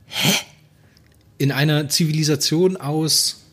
Hä? 0.07 0.29
In 1.37 1.51
einer 1.51 1.89
Zivilisation 1.89 2.77
aus 2.77 3.43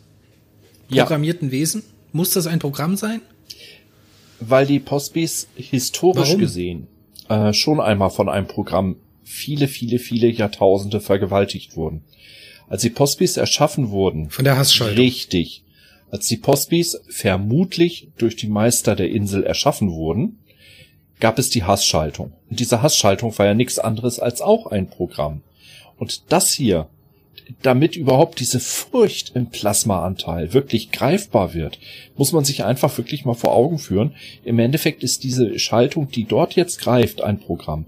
Ja. 0.88 1.04
programmierten 1.04 1.50
Wesen? 1.50 1.82
Muss 2.14 2.30
das 2.30 2.46
ein 2.46 2.60
Programm 2.60 2.96
sein? 2.96 3.20
Weil 4.38 4.66
die 4.66 4.78
Postbis 4.78 5.48
historisch 5.56 6.28
Warum? 6.28 6.40
gesehen 6.40 6.86
äh, 7.28 7.52
schon 7.52 7.80
einmal 7.80 8.10
von 8.10 8.28
einem 8.28 8.46
Programm 8.46 8.96
viele, 9.24 9.66
viele, 9.66 9.98
viele 9.98 10.28
Jahrtausende 10.28 11.00
vergewaltigt 11.00 11.76
wurden. 11.76 12.04
Als 12.68 12.82
die 12.82 12.90
Postbis 12.90 13.36
erschaffen 13.36 13.90
wurden, 13.90 14.30
Von 14.30 14.44
der 14.44 14.56
Hassschaltung. 14.56 14.96
richtig, 14.96 15.64
als 16.10 16.28
die 16.28 16.36
Postbis 16.36 17.00
vermutlich 17.08 18.08
durch 18.16 18.36
die 18.36 18.46
Meister 18.46 18.94
der 18.94 19.10
Insel 19.10 19.42
erschaffen 19.42 19.90
wurden, 19.90 20.38
gab 21.18 21.38
es 21.40 21.50
die 21.50 21.64
Hassschaltung. 21.64 22.32
Und 22.48 22.60
diese 22.60 22.80
Hassschaltung 22.80 23.36
war 23.38 23.46
ja 23.46 23.54
nichts 23.54 23.80
anderes 23.80 24.20
als 24.20 24.40
auch 24.40 24.66
ein 24.66 24.88
Programm. 24.88 25.42
Und 25.96 26.30
das 26.32 26.52
hier, 26.52 26.88
damit 27.62 27.96
überhaupt 27.96 28.40
diese 28.40 28.60
Furcht 28.60 29.34
im 29.34 29.50
Plasmaanteil 29.50 30.52
wirklich 30.52 30.90
greifbar 30.90 31.54
wird, 31.54 31.78
muss 32.16 32.32
man 32.32 32.44
sich 32.44 32.64
einfach 32.64 32.96
wirklich 32.96 33.24
mal 33.24 33.34
vor 33.34 33.54
Augen 33.54 33.78
führen. 33.78 34.14
Im 34.44 34.58
Endeffekt 34.58 35.02
ist 35.02 35.24
diese 35.24 35.58
Schaltung, 35.58 36.08
die 36.10 36.24
dort 36.24 36.56
jetzt 36.56 36.80
greift, 36.80 37.22
ein 37.22 37.38
Programm. 37.38 37.86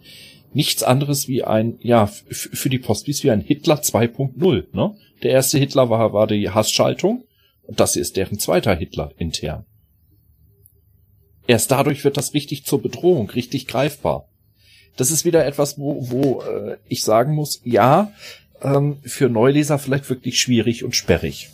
Nichts 0.52 0.82
anderes 0.82 1.28
wie 1.28 1.42
ein, 1.42 1.78
ja, 1.80 2.06
für 2.06 2.68
die 2.68 2.78
Postbis 2.78 3.22
wie 3.24 3.30
ein 3.30 3.40
Hitler 3.40 3.80
2.0, 3.80 4.64
ne? 4.72 4.94
Der 5.22 5.30
erste 5.30 5.58
Hitler 5.58 5.88
war, 5.90 6.12
war 6.12 6.26
die 6.26 6.50
Hassschaltung 6.50 7.24
und 7.62 7.80
das 7.80 7.94
hier 7.94 8.02
ist 8.02 8.16
deren 8.16 8.38
zweiter 8.38 8.74
Hitler 8.74 9.12
intern. 9.18 9.64
Erst 11.46 11.70
dadurch 11.70 12.04
wird 12.04 12.16
das 12.16 12.34
richtig 12.34 12.64
zur 12.64 12.82
Bedrohung, 12.82 13.30
richtig 13.30 13.66
greifbar. 13.66 14.28
Das 14.96 15.10
ist 15.10 15.24
wieder 15.24 15.44
etwas, 15.44 15.78
wo, 15.78 16.10
wo 16.10 16.42
äh, 16.42 16.76
ich 16.88 17.02
sagen 17.02 17.34
muss, 17.34 17.60
ja, 17.64 18.12
ähm, 18.62 18.96
für 19.04 19.28
Neuleser 19.28 19.78
vielleicht 19.78 20.08
wirklich 20.10 20.40
schwierig 20.40 20.84
und 20.84 20.94
sperrig. 20.94 21.50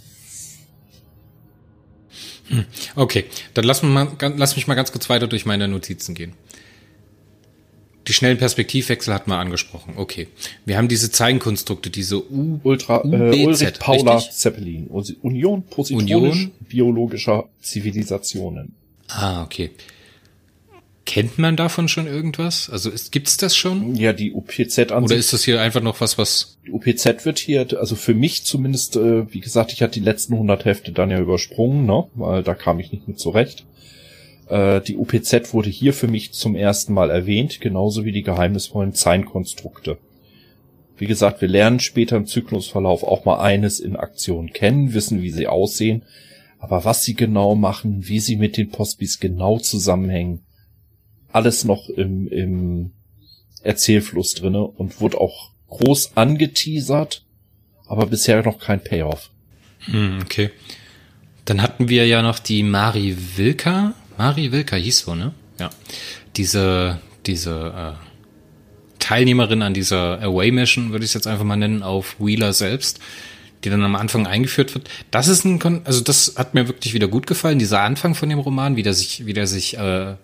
Okay, 2.96 3.24
dann 3.54 3.64
lass, 3.64 3.82
mich 3.82 3.92
mal, 3.92 4.08
lass 4.36 4.56
mich 4.56 4.66
mal 4.66 4.74
ganz 4.74 4.92
kurz 4.92 5.08
weiter 5.08 5.26
durch 5.26 5.46
meine 5.46 5.68
Notizen 5.68 6.14
gehen. 6.14 6.34
Die 8.08 8.12
schnellen 8.12 8.36
Perspektivwechsel 8.36 9.14
hatten 9.14 9.30
wir 9.30 9.38
angesprochen. 9.38 9.94
Okay. 9.96 10.26
Wir 10.64 10.76
haben 10.76 10.88
diese 10.88 11.10
Zeilenkonstrukte, 11.10 11.88
diese 11.88 12.18
U 12.32 12.60
Ultra, 12.64 13.04
UBZ, 13.04 13.12
äh, 13.12 13.46
Ulrich 13.46 13.78
Paula 13.78 14.16
richtig? 14.16 14.32
Zeppelin, 14.34 14.86
Union 14.88 15.16
Union? 15.22 15.62
Positronisch-Biologischer 15.70 17.48
Zivilisationen. 17.60 18.74
Ah, 19.08 19.44
okay. 19.44 19.70
Kennt 21.12 21.36
man 21.36 21.56
davon 21.56 21.88
schon 21.88 22.06
irgendwas? 22.06 22.70
Also 22.70 22.88
ist, 22.88 23.12
gibt's 23.12 23.36
das 23.36 23.54
schon? 23.54 23.96
Ja, 23.96 24.14
die 24.14 24.32
UPZ 24.32 24.92
an 24.92 25.04
Oder 25.04 25.16
ist 25.16 25.34
das 25.34 25.44
hier 25.44 25.60
einfach 25.60 25.82
noch 25.82 26.00
was, 26.00 26.16
was 26.16 26.56
Die 26.64 26.70
UPZ 26.70 27.26
wird 27.26 27.38
hier, 27.38 27.66
also 27.78 27.96
für 27.96 28.14
mich 28.14 28.44
zumindest, 28.44 28.96
äh, 28.96 29.30
wie 29.30 29.40
gesagt, 29.40 29.74
ich 29.74 29.82
hatte 29.82 30.00
die 30.00 30.06
letzten 30.06 30.32
100 30.32 30.64
Hefte 30.64 30.90
dann 30.90 31.10
ja 31.10 31.20
übersprungen, 31.20 31.84
ne, 31.84 32.06
weil 32.14 32.42
da 32.42 32.54
kam 32.54 32.80
ich 32.80 32.92
nicht 32.92 33.08
mit 33.08 33.18
zurecht. 33.18 33.66
Äh, 34.48 34.80
die 34.80 34.96
UPZ 34.96 35.52
wurde 35.52 35.68
hier 35.68 35.92
für 35.92 36.08
mich 36.08 36.32
zum 36.32 36.56
ersten 36.56 36.94
Mal 36.94 37.10
erwähnt, 37.10 37.60
genauso 37.60 38.06
wie 38.06 38.12
die 38.12 38.22
geheimnisvollen 38.22 38.94
Zeilenkonstrukte. 38.94 39.98
Wie 40.96 41.06
gesagt, 41.06 41.42
wir 41.42 41.48
lernen 41.48 41.80
später 41.80 42.16
im 42.16 42.24
Zyklusverlauf 42.24 43.02
auch 43.02 43.26
mal 43.26 43.38
eines 43.38 43.80
in 43.80 43.96
Aktion 43.96 44.54
kennen, 44.54 44.94
wissen, 44.94 45.20
wie 45.20 45.30
sie 45.30 45.46
aussehen, 45.46 46.04
aber 46.58 46.86
was 46.86 47.04
sie 47.04 47.12
genau 47.12 47.54
machen, 47.54 48.08
wie 48.08 48.20
sie 48.20 48.36
mit 48.36 48.56
den 48.56 48.70
Postbis 48.70 49.20
genau 49.20 49.58
zusammenhängen, 49.58 50.40
alles 51.32 51.64
noch 51.64 51.88
im, 51.88 52.28
im 52.28 52.92
Erzählfluss 53.62 54.34
drinne 54.34 54.62
und 54.62 55.00
wurde 55.00 55.20
auch 55.20 55.50
groß 55.68 56.16
angeteasert, 56.16 57.24
aber 57.86 58.06
bisher 58.06 58.42
noch 58.42 58.58
kein 58.58 58.82
Payoff. 58.82 59.30
Hm, 59.80 60.20
okay. 60.22 60.50
Dann 61.44 61.62
hatten 61.62 61.88
wir 61.88 62.06
ja 62.06 62.22
noch 62.22 62.38
die 62.38 62.62
Mari 62.62 63.16
Wilka. 63.36 63.94
Mari 64.16 64.52
Wilka 64.52 64.76
hieß 64.76 65.00
so, 65.00 65.14
ne? 65.14 65.32
Ja. 65.58 65.70
Diese, 66.36 67.00
diese 67.26 67.96
äh, 67.98 68.12
Teilnehmerin 68.98 69.62
an 69.62 69.74
dieser 69.74 70.22
Away 70.22 70.50
Mission, 70.52 70.92
würde 70.92 71.04
ich 71.04 71.10
es 71.10 71.14
jetzt 71.14 71.26
einfach 71.26 71.44
mal 71.44 71.56
nennen, 71.56 71.82
auf 71.82 72.16
Wheeler 72.20 72.52
selbst, 72.52 73.00
die 73.64 73.70
dann 73.70 73.82
am 73.82 73.96
Anfang 73.96 74.26
eingeführt 74.26 74.74
wird. 74.74 74.88
Das 75.10 75.28
ist 75.28 75.44
ein, 75.44 75.58
Kon 75.58 75.82
also 75.84 76.00
das 76.00 76.34
hat 76.36 76.54
mir 76.54 76.68
wirklich 76.68 76.94
wieder 76.94 77.08
gut 77.08 77.26
gefallen, 77.26 77.58
dieser 77.58 77.80
Anfang 77.80 78.14
von 78.14 78.28
dem 78.28 78.38
Roman, 78.38 78.76
wie 78.76 78.82
der 78.82 78.94
sich, 78.94 79.26
wie 79.26 79.32
der 79.32 79.46
sich 79.46 79.76
äh, 79.76 80.14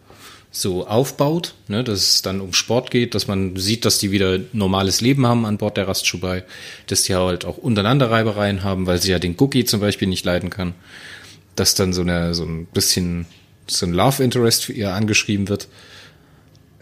so 0.61 0.87
aufbaut, 0.87 1.55
ne, 1.69 1.85
dass 1.85 2.01
es 2.01 2.23
dann 2.23 2.41
um 2.41 2.53
Sport 2.53 2.91
geht, 2.91 3.15
dass 3.15 3.27
man 3.27 3.57
sieht, 3.57 3.85
dass 3.85 3.99
die 3.99 4.11
wieder 4.11 4.39
normales 4.53 5.01
Leben 5.01 5.27
haben 5.27 5.47
an 5.47 5.59
Bord 5.59 5.77
der 5.77 5.89
Rastschubai, 5.89 6.45
dass 6.87 7.05
die 7.05 7.15
halt 7.15 7.45
auch 7.45 7.59
untereinander 7.59 8.11
Reibereien 8.11 8.65
haben, 8.65 8.87
weil 8.87 9.01
sie 9.01 9.11
ja 9.11 9.19
den 9.19 9.37
Cookie 9.39 9.65
zum 9.65 9.81
Beispiel 9.81 10.09
nicht 10.09 10.25
leiden 10.25 10.51
kann, 10.51 10.75
dass 11.55 11.75
dann 11.75 11.93
so 11.93 12.03
eine 12.03 12.35
so 12.35 12.45
ein 12.45 12.67
bisschen 12.67 13.27
so 13.71 13.87
ein 13.87 13.93
Love 13.93 14.23
Interest 14.23 14.65
für 14.65 14.73
ihr 14.73 14.95
angeschrieben 14.95 15.49
wird. 15.49 15.69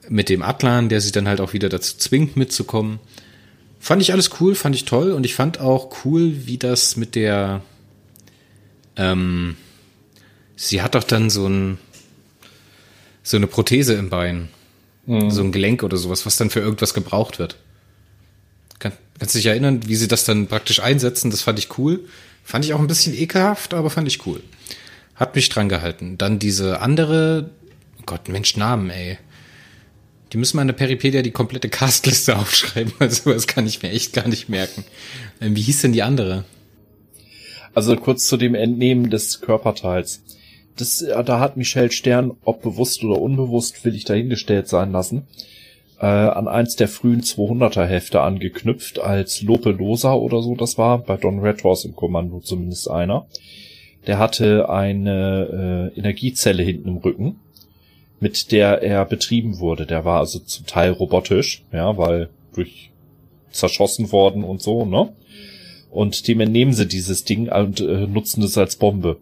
Mit 0.09 0.29
dem 0.29 0.43
Atlan, 0.43 0.89
der 0.89 1.01
sie 1.01 1.13
dann 1.13 1.27
halt 1.27 1.41
auch 1.41 1.53
wieder 1.53 1.69
dazu 1.69 1.97
zwingt, 1.99 2.37
mitzukommen. 2.37 3.01
Fand 3.81 4.03
ich 4.03 4.13
alles 4.13 4.31
cool, 4.41 4.55
fand 4.55 4.75
ich 4.75 4.85
toll 4.85 5.13
und 5.13 5.27
ich 5.27 5.35
fand 5.35 5.61
auch 5.61 6.05
cool, 6.05 6.47
wie 6.47 6.59
das 6.59 6.97
mit 6.97 7.15
der, 7.15 7.63
ähm, 8.97 9.57
sie 10.55 10.81
hat 10.81 10.95
doch 10.95 11.05
dann 11.05 11.29
so 11.29 11.49
ein, 11.49 11.79
so 13.27 13.37
eine 13.37 13.49
Prothese 13.49 13.95
im 13.95 14.09
Bein. 14.09 14.49
Mhm. 15.07 15.31
So 15.33 15.43
ein 15.43 15.51
Gelenk 15.51 15.83
oder 15.83 15.97
sowas, 15.97 16.27
was 16.27 16.37
dann 16.37 16.49
für 16.49 16.61
irgendwas 16.61 16.95
gebraucht 16.95 17.41
wird. 17.41 17.57
Kann, 18.79 18.93
kannst 19.19 19.35
du 19.35 19.39
dich 19.41 19.47
erinnern, 19.47 19.81
wie 19.89 19.97
sie 19.97 20.07
das 20.07 20.25
dann 20.25 20.47
praktisch 20.47 20.81
einsetzen? 20.81 21.33
Das 21.33 21.43
fand 21.43 21.59
ich 21.59 21.77
cool. 21.77 22.05
Fand 22.45 22.65
ich 22.65 22.73
auch 22.73 22.79
ein 22.79 22.87
bisschen 22.87 23.15
ekelhaft, 23.15 23.75
aber 23.75 23.91
fand 23.91 24.07
ich 24.07 24.27
cool. 24.27 24.41
Hat 25.17 25.35
mich 25.35 25.49
dran 25.49 25.69
gehalten. 25.69 26.19
Dann 26.19 26.39
diese 26.39 26.81
andere, 26.81 27.51
oh 27.99 28.03
Gott, 28.07 28.29
Mensch, 28.29 28.57
Namen, 28.57 28.91
ey. 28.91 29.19
Die 30.33 30.37
müssen 30.37 30.57
mal 30.57 30.63
in 30.63 30.69
der 30.69 30.75
Peripedia 30.75 31.23
die 31.23 31.33
komplette 31.33 31.69
Castliste 31.69 32.37
aufschreiben, 32.39 32.93
also 33.01 33.33
das 33.33 33.49
kann 33.49 33.67
ich 33.67 33.83
mir 33.83 33.91
echt 33.91 34.13
gar 34.13 34.29
nicht 34.29 34.49
merken. 34.49 34.85
Ähm, 35.41 35.57
wie 35.57 35.63
hieß 35.63 35.83
denn 35.83 35.93
die 35.93 36.03
andere? 36.05 36.45
Also 37.75 37.97
kurz 37.97 38.27
zu 38.27 38.37
dem 38.37 38.55
Entnehmen 38.55 39.11
des 39.11 39.41
Körperteils. 39.41 40.23
Das, 40.77 41.05
da 41.25 41.41
hat 41.41 41.57
Michel 41.57 41.91
Stern, 41.91 42.33
ob 42.45 42.63
bewusst 42.63 43.03
oder 43.03 43.21
unbewusst, 43.21 43.85
will 43.85 43.95
ich 43.95 44.05
dahingestellt 44.05 44.69
sein 44.69 44.93
lassen, 44.93 45.27
äh, 46.01 46.07
an 46.07 46.49
eins 46.49 46.77
der 46.77 46.89
frühen 46.89 47.23
200er 47.23 47.85
Hefte 47.87 48.21
angeknüpft, 48.21 48.99
als 48.99 49.43
Lope 49.43 49.71
Losa 49.71 50.15
oder 50.15 50.43
so 50.43 50.55
das 50.55 50.77
war, 50.77 50.99
bei 50.99 51.17
Don 51.17 51.41
Red 51.41 51.65
Horse 51.65 51.89
im 51.89 51.97
Kommando 51.97 52.41
zumindest 52.41 52.91
einer. 52.91 53.27
Der 54.07 54.19
hatte 54.19 54.69
eine 54.69 55.93
äh, 55.95 55.99
Energiezelle 55.99 56.63
hinten 56.63 56.89
im 56.89 56.97
Rücken, 56.99 57.41
mit 58.21 58.53
der 58.53 58.83
er 58.83 59.05
betrieben 59.05 59.59
wurde. 59.59 59.87
Der 59.87 60.05
war 60.05 60.21
also 60.21 60.39
zum 60.39 60.67
Teil 60.67 60.93
robotisch, 60.93 61.65
ja, 61.73 61.97
weil 61.97 62.29
durch 62.55 62.91
zerschossen 63.51 64.13
worden 64.13 64.45
und 64.45 64.63
so, 64.63 64.85
ne? 64.85 65.13
Und 65.91 66.29
dem 66.29 66.41
entnehmen 66.41 66.75
sie 66.75 66.87
dieses 66.87 67.25
Ding 67.25 67.49
und 67.49 67.81
äh, 67.81 68.07
nutzen 68.07 68.43
es 68.43 68.59
als 68.59 68.77
Bombe. 68.77 69.17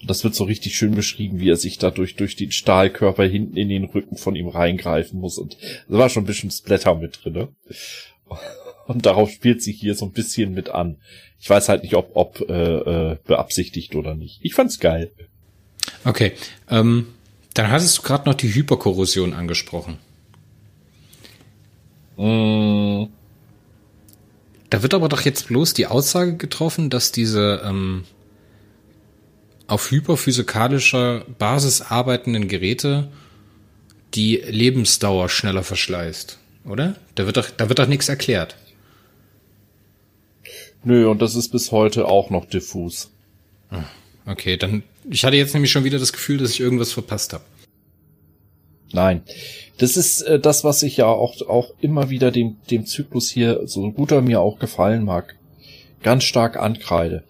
Und 0.00 0.08
das 0.08 0.24
wird 0.24 0.34
so 0.34 0.44
richtig 0.44 0.76
schön 0.76 0.94
beschrieben, 0.94 1.40
wie 1.40 1.50
er 1.50 1.56
sich 1.56 1.78
dadurch 1.78 2.16
durch 2.16 2.34
den 2.36 2.52
Stahlkörper 2.52 3.24
hinten 3.24 3.56
in 3.56 3.68
den 3.68 3.84
Rücken 3.84 4.16
von 4.16 4.34
ihm 4.34 4.48
reingreifen 4.48 5.20
muss. 5.20 5.36
Und 5.36 5.58
da 5.88 5.98
war 5.98 6.08
schon 6.08 6.24
ein 6.24 6.26
bisschen 6.26 6.50
Splatter 6.50 6.94
mit 6.94 7.22
drin. 7.22 7.32
Ne? 7.34 7.48
Und 8.86 9.06
darauf 9.06 9.30
spielt 9.30 9.62
sie 9.62 9.72
hier 9.72 9.94
so 9.94 10.06
ein 10.06 10.12
bisschen 10.12 10.52
mit 10.52 10.70
an. 10.70 10.96
Ich 11.38 11.48
weiß 11.48 11.68
halt 11.68 11.82
nicht, 11.82 11.94
ob, 11.94 12.10
ob 12.14 12.40
äh, 12.48 12.52
äh, 13.12 13.18
beabsichtigt 13.24 13.94
oder 13.94 14.14
nicht. 14.14 14.40
Ich 14.42 14.54
fand's 14.54 14.80
geil. 14.80 15.12
Okay. 16.04 16.32
Ähm, 16.68 17.06
dann 17.54 17.70
hattest 17.70 17.98
du 17.98 18.02
gerade 18.02 18.28
noch 18.28 18.34
die 18.34 18.52
Hyperkorrosion 18.52 19.32
angesprochen. 19.32 19.98
Mm. 22.16 23.06
Da 24.70 24.82
wird 24.82 24.94
aber 24.94 25.08
doch 25.08 25.22
jetzt 25.22 25.48
bloß 25.48 25.74
die 25.74 25.86
Aussage 25.86 26.36
getroffen, 26.36 26.90
dass 26.90 27.12
diese 27.12 27.62
ähm, 27.64 28.04
auf 29.70 29.90
hyperphysikalischer 29.90 31.24
Basis 31.38 31.80
arbeitenden 31.80 32.48
Geräte 32.48 33.08
die 34.14 34.36
Lebensdauer 34.36 35.28
schneller 35.28 35.62
verschleißt, 35.62 36.38
oder? 36.64 36.96
Da 37.14 37.26
wird 37.26 37.36
doch, 37.36 37.48
da 37.50 37.68
wird 37.68 37.78
doch 37.78 37.86
nichts 37.86 38.08
erklärt. 38.08 38.56
Nö, 40.82 41.08
und 41.08 41.22
das 41.22 41.36
ist 41.36 41.50
bis 41.50 41.70
heute 41.70 42.08
auch 42.08 42.30
noch 42.30 42.46
diffus. 42.46 43.10
Ah, 43.70 43.84
okay, 44.26 44.56
dann, 44.56 44.82
ich 45.08 45.24
hatte 45.24 45.36
jetzt 45.36 45.54
nämlich 45.54 45.70
schon 45.70 45.84
wieder 45.84 45.98
das 45.98 46.12
Gefühl, 46.12 46.38
dass 46.38 46.50
ich 46.50 46.60
irgendwas 46.60 46.92
verpasst 46.92 47.32
habe. 47.32 47.44
Nein, 48.92 49.22
das 49.78 49.96
ist 49.96 50.22
äh, 50.22 50.40
das, 50.40 50.64
was 50.64 50.82
ich 50.82 50.96
ja 50.96 51.06
auch, 51.06 51.40
auch 51.42 51.74
immer 51.80 52.10
wieder 52.10 52.32
dem, 52.32 52.56
dem 52.70 52.86
Zyklus 52.86 53.30
hier, 53.30 53.60
so 53.66 53.92
gut 53.92 54.10
er 54.10 54.20
mir 54.20 54.40
auch 54.40 54.58
gefallen 54.58 55.04
mag, 55.04 55.36
ganz 56.02 56.24
stark 56.24 56.56
ankreide. 56.56 57.22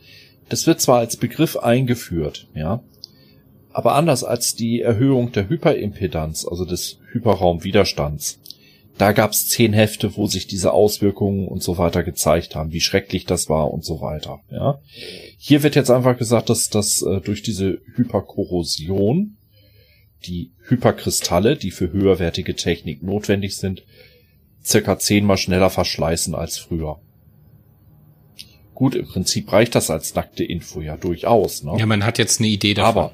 Das 0.50 0.66
wird 0.66 0.80
zwar 0.80 0.98
als 0.98 1.16
Begriff 1.16 1.56
eingeführt, 1.56 2.48
ja, 2.54 2.82
aber 3.72 3.94
anders 3.94 4.24
als 4.24 4.54
die 4.54 4.80
Erhöhung 4.80 5.32
der 5.32 5.48
Hyperimpedanz, 5.48 6.46
also 6.46 6.64
des 6.64 6.98
Hyperraumwiderstands, 7.12 8.40
da 8.98 9.12
gab's 9.12 9.48
zehn 9.48 9.72
Hefte, 9.72 10.16
wo 10.16 10.26
sich 10.26 10.46
diese 10.46 10.72
Auswirkungen 10.72 11.48
und 11.48 11.62
so 11.62 11.78
weiter 11.78 12.02
gezeigt 12.02 12.54
haben, 12.54 12.72
wie 12.72 12.80
schrecklich 12.80 13.24
das 13.24 13.48
war 13.48 13.72
und 13.72 13.84
so 13.84 14.02
weiter. 14.02 14.40
Ja, 14.50 14.80
hier 15.38 15.62
wird 15.62 15.76
jetzt 15.76 15.90
einfach 15.90 16.18
gesagt, 16.18 16.50
dass 16.50 16.68
das 16.68 17.00
äh, 17.00 17.20
durch 17.20 17.42
diese 17.42 17.80
Hyperkorrosion 17.94 19.36
die 20.26 20.52
Hyperkristalle, 20.68 21.56
die 21.56 21.70
für 21.70 21.92
höherwertige 21.92 22.54
Technik 22.56 23.02
notwendig 23.02 23.56
sind, 23.56 23.84
circa 24.62 24.98
zehnmal 24.98 25.38
schneller 25.38 25.70
verschleißen 25.70 26.34
als 26.34 26.58
früher. 26.58 27.00
Gut, 28.80 28.94
im 28.94 29.06
Prinzip 29.06 29.52
reicht 29.52 29.74
das 29.74 29.90
als 29.90 30.14
nackte 30.14 30.42
Info 30.42 30.80
ja 30.80 30.96
durchaus. 30.96 31.62
Ne? 31.62 31.76
Ja, 31.78 31.84
man 31.84 32.06
hat 32.06 32.16
jetzt 32.16 32.40
eine 32.40 32.48
Idee 32.48 32.72
davon. 32.72 33.10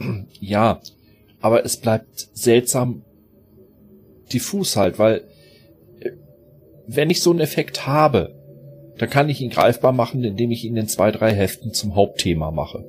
Aber 0.00 0.24
ja, 0.40 0.80
aber 1.40 1.64
es 1.64 1.76
bleibt 1.76 2.26
seltsam 2.32 3.02
diffus 4.32 4.74
halt, 4.74 4.98
weil 4.98 5.22
äh, 6.00 6.10
wenn 6.88 7.08
ich 7.08 7.22
so 7.22 7.30
einen 7.30 7.38
Effekt 7.38 7.86
habe, 7.86 8.34
dann 8.98 9.08
kann 9.08 9.28
ich 9.28 9.40
ihn 9.40 9.50
greifbar 9.50 9.92
machen, 9.92 10.24
indem 10.24 10.50
ich 10.50 10.64
ihn 10.64 10.76
in 10.76 10.88
zwei, 10.88 11.12
drei 11.12 11.32
Heften 11.32 11.72
zum 11.72 11.94
Hauptthema 11.94 12.50
mache. 12.50 12.84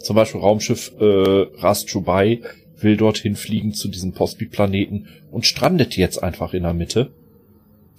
Zum 0.00 0.14
Beispiel 0.14 0.42
Raumschiff 0.42 0.92
äh, 1.00 1.46
Rast 1.56 1.88
Chubai 1.88 2.42
will 2.78 2.98
dorthin 2.98 3.34
fliegen 3.34 3.72
zu 3.72 3.88
diesem 3.88 4.12
Postby-Planeten 4.12 5.08
und 5.30 5.46
strandet 5.46 5.96
jetzt 5.96 6.22
einfach 6.22 6.52
in 6.52 6.64
der 6.64 6.74
Mitte, 6.74 7.12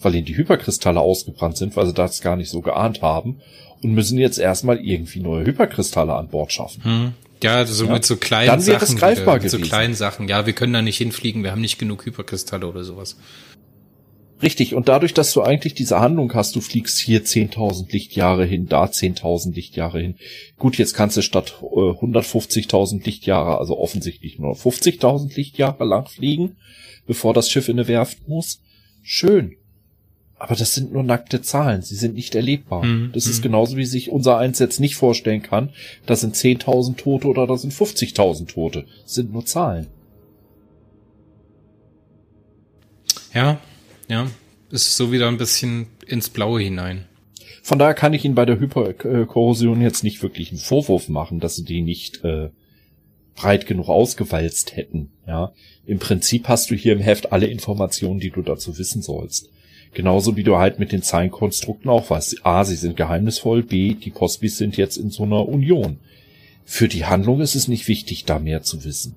weil 0.02 0.16
ihnen 0.16 0.26
die 0.26 0.38
Hyperkristalle 0.38 1.00
ausgebrannt 1.00 1.58
sind, 1.58 1.76
weil 1.76 1.86
sie 1.86 1.94
das 1.94 2.22
gar 2.22 2.36
nicht 2.36 2.50
so 2.50 2.62
geahnt 2.62 3.02
haben 3.02 3.42
und 3.82 3.94
müssen 3.94 4.18
jetzt 4.18 4.40
erstmal 4.40 4.80
irgendwie 4.80 5.20
neue 5.20 5.46
Hyperkristalle 5.46 6.14
an 6.14 6.30
Bord 6.30 6.52
schaffen. 6.52 6.84
Hm. 6.84 7.14
Ja, 7.44 7.66
so 7.66 7.86
ja. 7.86 7.94
mit 7.94 8.06
so 8.06 8.16
kleinen 8.18 8.48
Dann 8.48 8.62
Sachen. 8.62 8.84
Es 8.84 8.96
greifbar 8.96 9.40
wieder, 9.40 9.50
so 9.50 9.60
kleinen 9.60 9.94
Sachen. 9.94 10.28
Ja, 10.28 10.46
wir 10.46 10.54
können 10.54 10.74
da 10.74 10.82
nicht 10.82 10.98
hinfliegen, 10.98 11.44
wir 11.44 11.52
haben 11.52 11.62
nicht 11.62 11.78
genug 11.78 12.06
Hyperkristalle 12.06 12.68
oder 12.68 12.84
sowas. 12.84 13.18
Richtig, 14.42 14.76
und 14.76 14.88
dadurch, 14.88 15.16
dass 15.16 15.34
du 15.34 15.42
eigentlich 15.42 15.74
diese 15.74 16.00
Handlung 16.00 16.34
hast, 16.36 16.56
du 16.56 16.62
fliegst 16.62 17.00
hier 17.00 17.24
10.000 17.26 17.92
Lichtjahre 17.92 18.46
hin, 18.46 18.68
da 18.68 18.86
10.000 18.86 19.54
Lichtjahre 19.54 20.00
hin. 20.00 20.16
Gut, 20.58 20.78
jetzt 20.78 20.94
kannst 20.94 21.18
du 21.18 21.24
statt 21.24 21.56
äh, 21.62 21.66
150.000 21.66 23.04
Lichtjahre, 23.04 23.58
also 23.58 23.80
offensichtlich 23.80 24.38
nur 24.38 24.54
50.000 24.54 25.36
Lichtjahre 25.36 25.86
lang 25.86 26.08
fliegen, 26.08 26.58
bevor 27.08 27.34
das 27.34 27.50
Schiff 27.50 27.68
in 27.68 27.80
eine 27.80 27.88
Werft 27.88 28.28
muss. 28.28 28.62
Schön. 29.02 29.57
Aber 30.40 30.56
das 30.56 30.76
sind 30.76 30.94
nur 30.94 31.04
nackte 31.04 31.42
Zahlen, 31.42 31.82
sie 31.82 31.96
sind 31.96 32.14
nicht 32.14 32.36
erlebbar. 32.36 32.86
Mhm. 32.86 33.12
Das 33.14 33.26
ist 33.26 33.40
mhm. 33.40 33.44
genauso, 33.44 33.76
wie 33.76 33.86
sich 33.86 34.12
unser 34.12 34.38
Eins 34.38 34.60
jetzt 34.60 34.80
nicht 34.80 34.96
vorstellen 34.96 35.42
kann, 35.42 35.72
da 36.06 36.16
sind 36.16 36.36
10.000 36.36 36.96
Tote 36.96 37.28
oder 37.28 37.48
da 37.48 37.58
sind 37.58 37.74
50.000 37.74 38.48
Tote. 38.48 38.86
Das 39.04 39.16
sind 39.16 39.34
nur 39.34 39.46
Zahlen. 39.46 39.88
Ja, 43.34 43.60
ja, 44.08 44.28
ist 44.70 44.96
so 44.96 45.12
wieder 45.12 45.28
ein 45.28 45.38
bisschen 45.38 45.88
ins 46.06 46.30
Blaue 46.30 46.62
hinein. 46.62 47.06
Von 47.64 47.80
daher 47.80 47.94
kann 47.94 48.14
ich 48.14 48.24
Ihnen 48.24 48.36
bei 48.36 48.46
der 48.46 48.60
Hyperkorrosion 48.60 49.82
jetzt 49.82 50.04
nicht 50.04 50.24
wirklich 50.24 50.52
einen 50.52 50.60
Vorwurf 50.60 51.10
machen, 51.10 51.40
dass 51.40 51.56
Sie 51.56 51.66
die 51.66 51.82
nicht 51.82 52.24
äh, 52.24 52.50
breit 53.36 53.68
genug 53.68 53.90
ausgewalzt 53.90 54.76
hätten. 54.76 55.12
Ja, 55.28 55.54
im 55.86 56.00
Prinzip 56.00 56.48
hast 56.48 56.72
du 56.72 56.76
hier 56.76 56.94
im 56.94 57.00
Heft 57.00 57.32
alle 57.32 57.48
Informationen, 57.48 58.20
die 58.20 58.30
du 58.30 58.42
dazu 58.42 58.78
wissen 58.78 59.02
sollst. 59.02 59.50
Genauso 59.98 60.36
wie 60.36 60.44
du 60.44 60.58
halt 60.58 60.78
mit 60.78 60.92
den 60.92 61.02
Zahlenkonstrukten 61.02 61.90
auch 61.90 62.12
weißt. 62.12 62.46
A, 62.46 62.64
sie 62.66 62.76
sind 62.76 62.98
geheimnisvoll. 62.98 63.64
B, 63.64 63.96
die 63.96 64.12
Postbis 64.12 64.56
sind 64.56 64.78
jetzt 64.78 64.96
in 64.96 65.10
so 65.10 65.24
einer 65.24 65.50
Union. 65.50 65.98
Für 66.66 66.88
die 66.88 67.06
Handlung 67.06 67.42
ist 67.42 67.56
es 67.56 67.68
nicht 67.68 67.88
wichtig, 67.88 68.24
da 68.24 68.38
mehr 68.38 68.62
zu 68.62 68.84
wissen. 68.84 69.16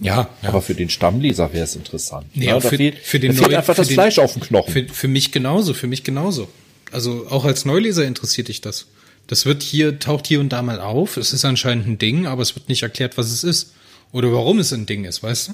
Ja, 0.00 0.30
ja. 0.40 0.48
Aber 0.48 0.62
für 0.62 0.74
den 0.74 0.88
Stammleser 0.88 1.52
wäre 1.52 1.64
es 1.64 1.76
interessant. 1.76 2.28
Nee, 2.32 2.46
ja, 2.46 2.60
für, 2.60 2.78
fehlt, 2.78 2.96
für 2.96 3.20
den 3.20 3.34
fehlt 3.34 3.52
einfach 3.52 3.74
das 3.74 3.88
den, 3.88 3.92
Fleisch 3.92 4.18
auf 4.18 4.32
dem 4.32 4.40
Knochen. 4.40 4.72
Für, 4.72 4.88
für 4.88 5.06
mich 5.06 5.32
genauso, 5.32 5.74
für 5.74 5.86
mich 5.86 6.02
genauso. 6.02 6.48
Also 6.90 7.26
auch 7.28 7.44
als 7.44 7.66
Neuleser 7.66 8.06
interessiert 8.06 8.48
dich 8.48 8.62
das. 8.62 8.86
Das 9.26 9.44
wird 9.44 9.62
hier, 9.62 9.98
taucht 9.98 10.26
hier 10.26 10.40
und 10.40 10.48
da 10.48 10.62
mal 10.62 10.80
auf. 10.80 11.18
Es 11.18 11.34
ist 11.34 11.44
anscheinend 11.44 11.86
ein 11.86 11.98
Ding, 11.98 12.24
aber 12.24 12.40
es 12.40 12.54
wird 12.56 12.70
nicht 12.70 12.82
erklärt, 12.82 13.18
was 13.18 13.30
es 13.30 13.44
ist. 13.44 13.74
Oder 14.12 14.32
warum 14.32 14.60
es 14.60 14.72
ein 14.72 14.86
Ding 14.86 15.04
ist, 15.04 15.22
weißt 15.22 15.48
du? 15.48 15.52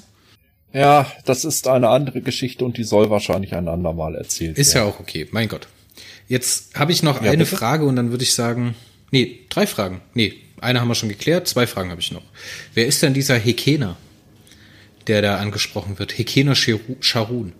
Ja, 0.73 1.11
das 1.25 1.45
ist 1.45 1.67
eine 1.67 1.89
andere 1.89 2.21
Geschichte 2.21 2.63
und 2.63 2.77
die 2.77 2.83
soll 2.83 3.09
wahrscheinlich 3.09 3.55
ein 3.55 3.67
andermal 3.67 4.15
erzählt 4.15 4.57
ist 4.57 4.57
werden. 4.57 4.61
Ist 4.61 4.73
ja 4.73 4.83
auch 4.83 4.99
okay, 4.99 5.27
mein 5.31 5.47
Gott. 5.47 5.67
Jetzt 6.27 6.75
habe 6.75 6.91
ich 6.91 7.01
noch 7.01 7.21
ja, 7.23 7.31
eine 7.31 7.43
bitte? 7.43 7.57
Frage 7.57 7.85
und 7.85 7.95
dann 7.95 8.11
würde 8.11 8.23
ich 8.23 8.33
sagen, 8.33 8.75
nee, 9.11 9.39
drei 9.49 9.65
Fragen. 9.65 10.01
Nee, 10.13 10.33
eine 10.61 10.79
haben 10.79 10.87
wir 10.87 10.95
schon 10.95 11.09
geklärt, 11.09 11.47
zwei 11.47 11.65
Fragen 11.65 11.89
habe 11.89 12.01
ich 12.01 12.11
noch. 12.11 12.21
Wer 12.75 12.85
ist 12.85 13.01
denn 13.01 13.13
dieser 13.13 13.35
Hekena? 13.35 13.97
der 15.09 15.23
da 15.23 15.37
angesprochen 15.37 15.99
wird. 15.99 16.17
Hekena 16.17 16.53
Sharun. 16.55 17.53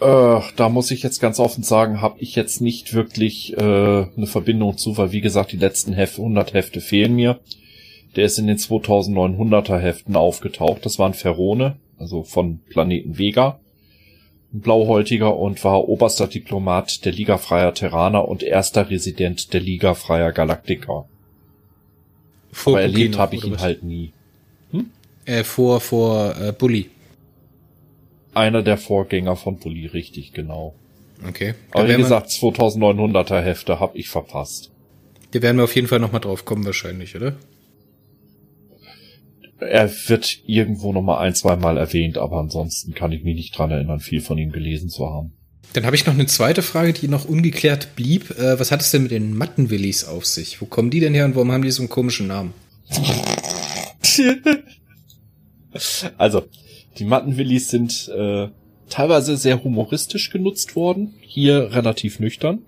Äh, 0.00 0.40
da 0.56 0.68
muss 0.68 0.90
ich 0.90 1.02
jetzt 1.02 1.20
ganz 1.20 1.38
offen 1.38 1.62
sagen, 1.62 2.00
habe 2.00 2.18
ich 2.18 2.34
jetzt 2.34 2.60
nicht 2.60 2.94
wirklich 2.94 3.52
äh, 3.56 3.60
eine 3.60 4.26
Verbindung 4.26 4.78
zu, 4.78 4.96
weil 4.96 5.12
wie 5.12 5.20
gesagt, 5.20 5.52
die 5.52 5.58
letzten 5.58 5.92
Hefte, 5.92 6.22
100 6.22 6.54
Hefte 6.54 6.80
fehlen 6.80 7.14
mir. 7.14 7.40
Der 8.16 8.24
ist 8.24 8.38
in 8.38 8.46
den 8.46 8.56
2900er 8.56 9.78
Heften 9.78 10.16
aufgetaucht. 10.16 10.86
Das 10.86 10.98
war 10.98 11.06
ein 11.06 11.14
Ferone, 11.14 11.76
also 11.98 12.22
von 12.22 12.60
Planeten 12.68 13.18
Vega. 13.18 13.60
Ein 14.52 14.60
Blauhäutiger 14.60 15.36
und 15.36 15.62
war 15.64 15.88
oberster 15.88 16.28
Diplomat 16.28 17.04
der 17.04 17.12
Liga 17.12 17.38
Freier 17.38 17.74
Terraner 17.74 18.28
und 18.28 18.42
erster 18.42 18.90
Resident 18.90 19.52
der 19.52 19.60
Liga 19.60 19.94
Freier 19.94 20.32
Galaktiker. 20.32 21.06
Vor 22.52 22.72
Aber 22.74 22.82
erlebt 22.82 23.18
habe 23.18 23.36
ich 23.36 23.44
ihn 23.44 23.54
was? 23.54 23.62
halt 23.62 23.82
nie. 23.82 24.12
Hm? 24.70 24.90
Äh, 25.24 25.44
vor, 25.44 25.80
vor 25.80 26.34
äh, 26.40 26.52
Bully. 26.52 26.90
Einer 28.34 28.62
der 28.62 28.78
Vorgänger 28.78 29.36
von 29.36 29.58
Bully, 29.58 29.86
richtig, 29.86 30.32
genau. 30.32 30.74
Okay. 31.26 31.54
Aber 31.72 31.88
wie 31.88 31.96
gesagt, 31.96 32.28
2900er 32.28 33.40
Hefte 33.40 33.80
habe 33.80 33.96
ich 33.98 34.08
verpasst. 34.08 34.70
Da 35.32 35.42
werden 35.42 35.56
wir 35.56 35.64
auf 35.64 35.74
jeden 35.74 35.88
Fall 35.88 36.00
nochmal 36.00 36.20
drauf 36.20 36.44
kommen 36.44 36.64
wahrscheinlich, 36.64 37.16
oder? 37.16 37.36
Er 39.58 39.90
wird 40.08 40.40
irgendwo 40.46 40.92
nochmal 40.92 41.26
ein, 41.26 41.34
zwei 41.34 41.56
Mal 41.56 41.78
erwähnt, 41.78 42.18
aber 42.18 42.38
ansonsten 42.38 42.94
kann 42.94 43.12
ich 43.12 43.24
mich 43.24 43.36
nicht 43.36 43.56
dran 43.56 43.70
erinnern, 43.70 44.00
viel 44.00 44.20
von 44.20 44.36
ihm 44.36 44.52
gelesen 44.52 44.90
zu 44.90 45.08
haben. 45.08 45.32
Dann 45.72 45.84
habe 45.84 45.96
ich 45.96 46.06
noch 46.06 46.14
eine 46.14 46.26
zweite 46.26 46.62
Frage, 46.62 46.92
die 46.92 47.08
noch 47.08 47.24
ungeklärt 47.26 47.96
blieb. 47.96 48.30
Äh, 48.38 48.58
was 48.60 48.70
hat 48.70 48.80
es 48.80 48.90
denn 48.90 49.02
mit 49.02 49.10
den 49.10 49.36
Mattenwillis 49.36 50.04
auf 50.04 50.26
sich? 50.26 50.60
Wo 50.60 50.66
kommen 50.66 50.90
die 50.90 51.00
denn 51.00 51.14
her 51.14 51.24
und 51.24 51.34
warum 51.34 51.52
haben 51.52 51.62
die 51.62 51.70
so 51.70 51.82
einen 51.82 51.88
komischen 51.88 52.26
Namen? 52.26 52.52
also, 56.18 56.44
die 56.98 57.04
Mattenwillis 57.04 57.68
sind 57.70 58.08
äh, 58.08 58.48
teilweise 58.88 59.36
sehr 59.36 59.62
humoristisch 59.62 60.30
genutzt 60.30 60.76
worden, 60.76 61.14
hier 61.20 61.72
relativ 61.72 62.20
nüchtern. 62.20 62.62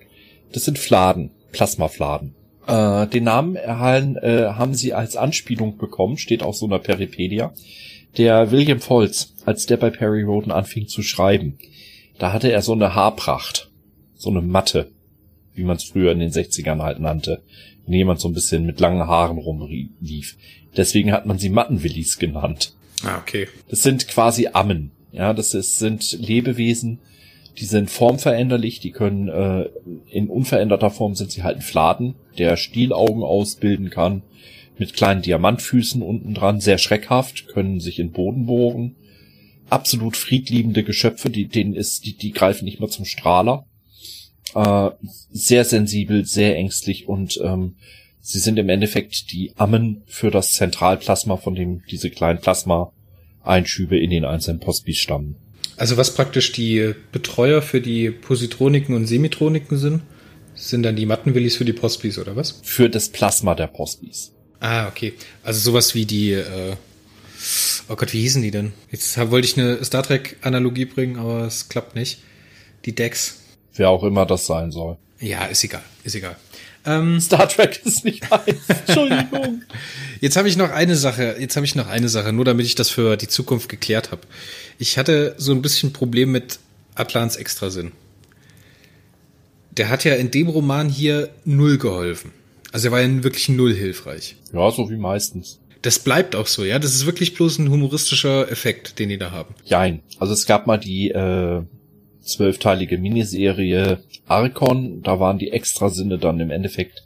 Das 0.52 0.64
sind 0.64 0.78
Fladen, 0.78 1.30
Plasmafladen. 1.52 2.34
Äh, 2.68 3.06
den 3.06 3.24
Namen 3.24 3.56
erhalten 3.56 4.16
äh, 4.16 4.50
haben 4.50 4.74
sie 4.74 4.92
als 4.92 5.16
Anspielung 5.16 5.78
bekommen, 5.78 6.18
steht 6.18 6.42
auf 6.42 6.54
so 6.54 6.66
einer 6.66 6.78
Peripedia. 6.78 7.54
Der 8.18 8.50
William 8.50 8.80
Foltz, 8.80 9.34
als 9.46 9.64
der 9.66 9.78
bei 9.78 9.88
Perry 9.88 10.22
Roden 10.22 10.52
anfing 10.52 10.86
zu 10.86 11.02
schreiben, 11.02 11.58
da 12.18 12.32
hatte 12.32 12.52
er 12.52 12.60
so 12.60 12.72
eine 12.72 12.94
Haarpracht, 12.94 13.70
so 14.16 14.28
eine 14.28 14.42
Matte, 14.42 14.90
wie 15.54 15.64
man 15.64 15.76
es 15.76 15.84
früher 15.84 16.12
in 16.12 16.18
den 16.18 16.30
60ern 16.30 16.82
halt 16.82 17.00
nannte, 17.00 17.42
wenn 17.86 17.94
jemand 17.94 18.20
so 18.20 18.28
ein 18.28 18.34
bisschen 18.34 18.66
mit 18.66 18.80
langen 18.80 19.06
Haaren 19.06 19.38
rumlief. 19.38 20.36
Deswegen 20.76 21.12
hat 21.12 21.24
man 21.24 21.38
sie 21.38 21.48
Mattenwillis 21.48 22.18
genannt. 22.18 22.74
Ah, 23.02 23.18
okay. 23.18 23.48
Das 23.70 23.82
sind 23.82 24.08
quasi 24.08 24.48
Ammen. 24.52 24.90
Ja, 25.12 25.32
das 25.32 25.54
ist, 25.54 25.78
sind 25.78 26.12
Lebewesen, 26.12 26.98
die 27.58 27.64
sind 27.64 27.90
formveränderlich, 27.90 28.78
die 28.80 28.92
können 28.92 29.28
äh, 29.28 29.68
in 30.10 30.28
unveränderter 30.28 30.90
Form 30.90 31.14
sind 31.14 31.32
sie 31.32 31.42
halt 31.42 31.56
ein 31.56 31.62
Fladen, 31.62 32.14
der 32.38 32.56
Stielaugen 32.56 33.22
ausbilden 33.22 33.90
kann, 33.90 34.22
mit 34.78 34.94
kleinen 34.94 35.22
Diamantfüßen 35.22 36.02
unten 36.02 36.34
dran, 36.34 36.60
sehr 36.60 36.78
schreckhaft, 36.78 37.48
können 37.48 37.80
sich 37.80 37.98
in 37.98 38.12
Boden 38.12 38.46
bohren. 38.46 38.94
Absolut 39.70 40.16
friedliebende 40.16 40.84
Geschöpfe, 40.84 41.30
die, 41.30 41.46
denen 41.46 41.74
ist, 41.74 42.06
die, 42.06 42.16
die 42.16 42.30
greifen 42.30 42.64
nicht 42.64 42.78
mehr 42.78 42.88
zum 42.88 43.04
Strahler. 43.04 43.66
Äh, 44.54 44.90
sehr 45.30 45.64
sensibel, 45.64 46.24
sehr 46.24 46.56
ängstlich 46.56 47.08
und 47.08 47.40
ähm, 47.42 47.74
sie 48.20 48.38
sind 48.38 48.58
im 48.58 48.68
Endeffekt 48.68 49.32
die 49.32 49.52
Ammen 49.56 50.02
für 50.06 50.30
das 50.30 50.52
Zentralplasma, 50.52 51.36
von 51.36 51.56
dem 51.56 51.82
diese 51.90 52.10
kleinen 52.10 52.40
Plasma-Einschübe 52.40 53.98
in 53.98 54.10
den 54.10 54.24
einzelnen 54.24 54.60
Postbis 54.60 54.98
stammen. 54.98 55.36
Also 55.78 55.96
was 55.96 56.12
praktisch 56.12 56.52
die 56.52 56.94
Betreuer 57.12 57.62
für 57.62 57.80
die 57.80 58.10
Positroniken 58.10 58.94
und 58.94 59.06
Semitroniken 59.06 59.78
sind, 59.78 60.02
sind 60.54 60.82
dann 60.82 60.96
die 60.96 61.06
Mattenwillis 61.06 61.56
für 61.56 61.64
die 61.64 61.72
Postbis 61.72 62.18
oder 62.18 62.34
was? 62.34 62.60
Für 62.64 62.90
das 62.90 63.08
Plasma 63.10 63.54
der 63.54 63.68
Postbis. 63.68 64.32
Ah, 64.58 64.88
okay. 64.88 65.14
Also 65.44 65.60
sowas 65.60 65.94
wie 65.94 66.04
die, 66.04 66.32
äh, 66.32 66.74
oh 67.88 67.94
Gott, 67.94 68.12
wie 68.12 68.20
hießen 68.20 68.42
die 68.42 68.50
denn? 68.50 68.72
Jetzt 68.90 69.16
wollte 69.30 69.46
ich 69.46 69.56
eine 69.56 69.84
Star 69.84 70.02
Trek-Analogie 70.02 70.84
bringen, 70.84 71.16
aber 71.16 71.46
es 71.46 71.68
klappt 71.68 71.94
nicht. 71.94 72.18
Die 72.84 72.94
Decks. 72.94 73.38
Wer 73.74 73.90
auch 73.90 74.02
immer 74.02 74.26
das 74.26 74.46
sein 74.46 74.72
soll. 74.72 74.96
Ja, 75.20 75.46
ist 75.46 75.62
egal, 75.62 75.82
ist 76.02 76.16
egal. 76.16 76.36
Ähm, 76.84 77.20
Star 77.20 77.48
Trek 77.48 77.80
ist 77.84 78.04
nicht 78.04 78.28
meins. 78.30 78.68
Entschuldigung. 78.86 79.62
Jetzt 80.20 80.36
habe 80.36 80.48
ich 80.48 80.56
noch 80.56 80.70
eine 80.70 80.96
Sache. 80.96 81.36
Jetzt 81.38 81.56
habe 81.56 81.66
ich 81.66 81.74
noch 81.74 81.86
eine 81.86 82.08
Sache, 82.08 82.32
nur 82.32 82.44
damit 82.44 82.66
ich 82.66 82.74
das 82.74 82.90
für 82.90 83.16
die 83.16 83.28
Zukunft 83.28 83.68
geklärt 83.68 84.10
habe. 84.10 84.22
Ich 84.78 84.98
hatte 84.98 85.34
so 85.38 85.52
ein 85.52 85.62
bisschen 85.62 85.92
Problem 85.92 86.32
mit 86.32 86.58
Atlans 86.94 87.36
Extrasinn. 87.36 87.92
Der 89.72 89.88
hat 89.88 90.04
ja 90.04 90.14
in 90.14 90.30
dem 90.30 90.48
Roman 90.48 90.88
hier 90.88 91.30
null 91.44 91.78
geholfen. 91.78 92.32
Also 92.72 92.88
er 92.88 92.92
war 92.92 93.00
ja 93.00 93.22
wirklich 93.22 93.48
null 93.48 93.74
hilfreich. 93.74 94.36
Ja, 94.52 94.70
so 94.70 94.90
wie 94.90 94.96
meistens. 94.96 95.60
Das 95.82 96.00
bleibt 96.00 96.34
auch 96.34 96.46
so, 96.46 96.64
ja. 96.64 96.78
Das 96.78 96.94
ist 96.94 97.06
wirklich 97.06 97.34
bloß 97.34 97.58
ein 97.58 97.70
humoristischer 97.70 98.50
Effekt, 98.50 98.98
den 98.98 99.08
die 99.08 99.18
da 99.18 99.30
haben. 99.30 99.54
Jein. 99.64 100.02
Also 100.18 100.32
es 100.32 100.46
gab 100.46 100.66
mal 100.66 100.78
die 100.78 101.10
äh, 101.10 101.62
zwölfteilige 102.28 102.98
Miniserie 102.98 103.98
Archon. 104.26 105.02
Da 105.02 105.18
waren 105.20 105.38
die 105.38 105.50
Extrasinne 105.50 106.18
dann 106.18 106.40
im 106.40 106.50
Endeffekt 106.50 107.04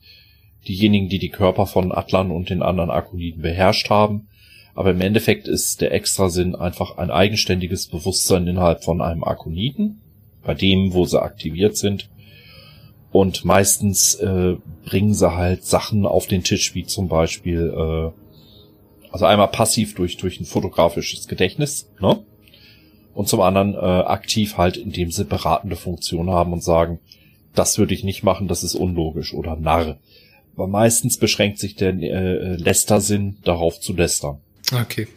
diejenigen, 0.69 1.09
die 1.09 1.19
die 1.19 1.31
Körper 1.31 1.67
von 1.67 1.93
Atlan 1.93 2.31
und 2.31 2.51
den 2.51 2.63
anderen 2.63 2.91
Akoniden 2.91 3.43
beherrscht 3.43 3.91
haben. 3.91 4.29
Aber 4.75 4.91
im 4.91 5.01
Endeffekt 5.01 5.49
ist 5.49 5.81
der 5.81 5.93
Extrasinn 5.93 6.55
einfach 6.55 6.97
ein 6.97 7.11
eigenständiges 7.11 7.89
Bewusstsein 7.89 8.47
innerhalb 8.47 8.85
von 8.85 9.03
einem 9.03 9.23
Akoniden, 9.23 10.01
bei 10.43 10.55
dem, 10.55 10.95
wo 10.95 11.05
sie 11.05 11.21
aktiviert 11.21 11.77
sind. 11.77 12.09
Und 13.11 13.45
meistens 13.45 14.15
äh, 14.15 14.57
bringen 14.87 15.13
sie 15.13 15.35
halt 15.35 15.67
Sachen 15.67 16.07
auf 16.07 16.27
den 16.27 16.43
Tisch, 16.43 16.75
wie 16.75 16.85
zum 16.85 17.09
Beispiel, 17.09 17.73
äh, 17.77 19.11
also 19.13 19.27
einmal 19.27 19.49
passiv 19.49 19.95
durch, 19.95 20.17
durch 20.17 20.41
ein 20.41 20.47
fotografisches 20.47 21.29
Gedächtnis, 21.29 21.91
ne? 22.01 22.25
Und 23.15 23.29
zum 23.29 23.41
anderen 23.41 23.75
äh, 23.75 23.79
aktiv 23.79 24.57
halt, 24.57 24.77
indem 24.77 25.11
sie 25.11 25.25
beratende 25.25 25.77
Funktion 25.77 26.31
haben 26.31 26.53
und 26.53 26.65
sagen, 26.65 26.99
das 27.55 27.79
würde 27.79 27.95
ich 27.95 28.05
nicht 28.05 28.23
machen, 28.23 28.49
das 28.49 28.63
ist 28.63 28.75
unlogisch 28.75 29.35
oder 29.35 29.57
Narr. 29.57 29.99
Aber 30.57 30.67
meistens 30.67 31.19
beschränkt 31.19 31.59
sich 31.59 31.77
der 31.77 31.91
äh, 31.91 32.57
Lästersinn 32.57 33.37
darauf 33.45 33.81
zu 33.81 33.95
lästern. 33.95 34.39
Okay. 34.73 35.09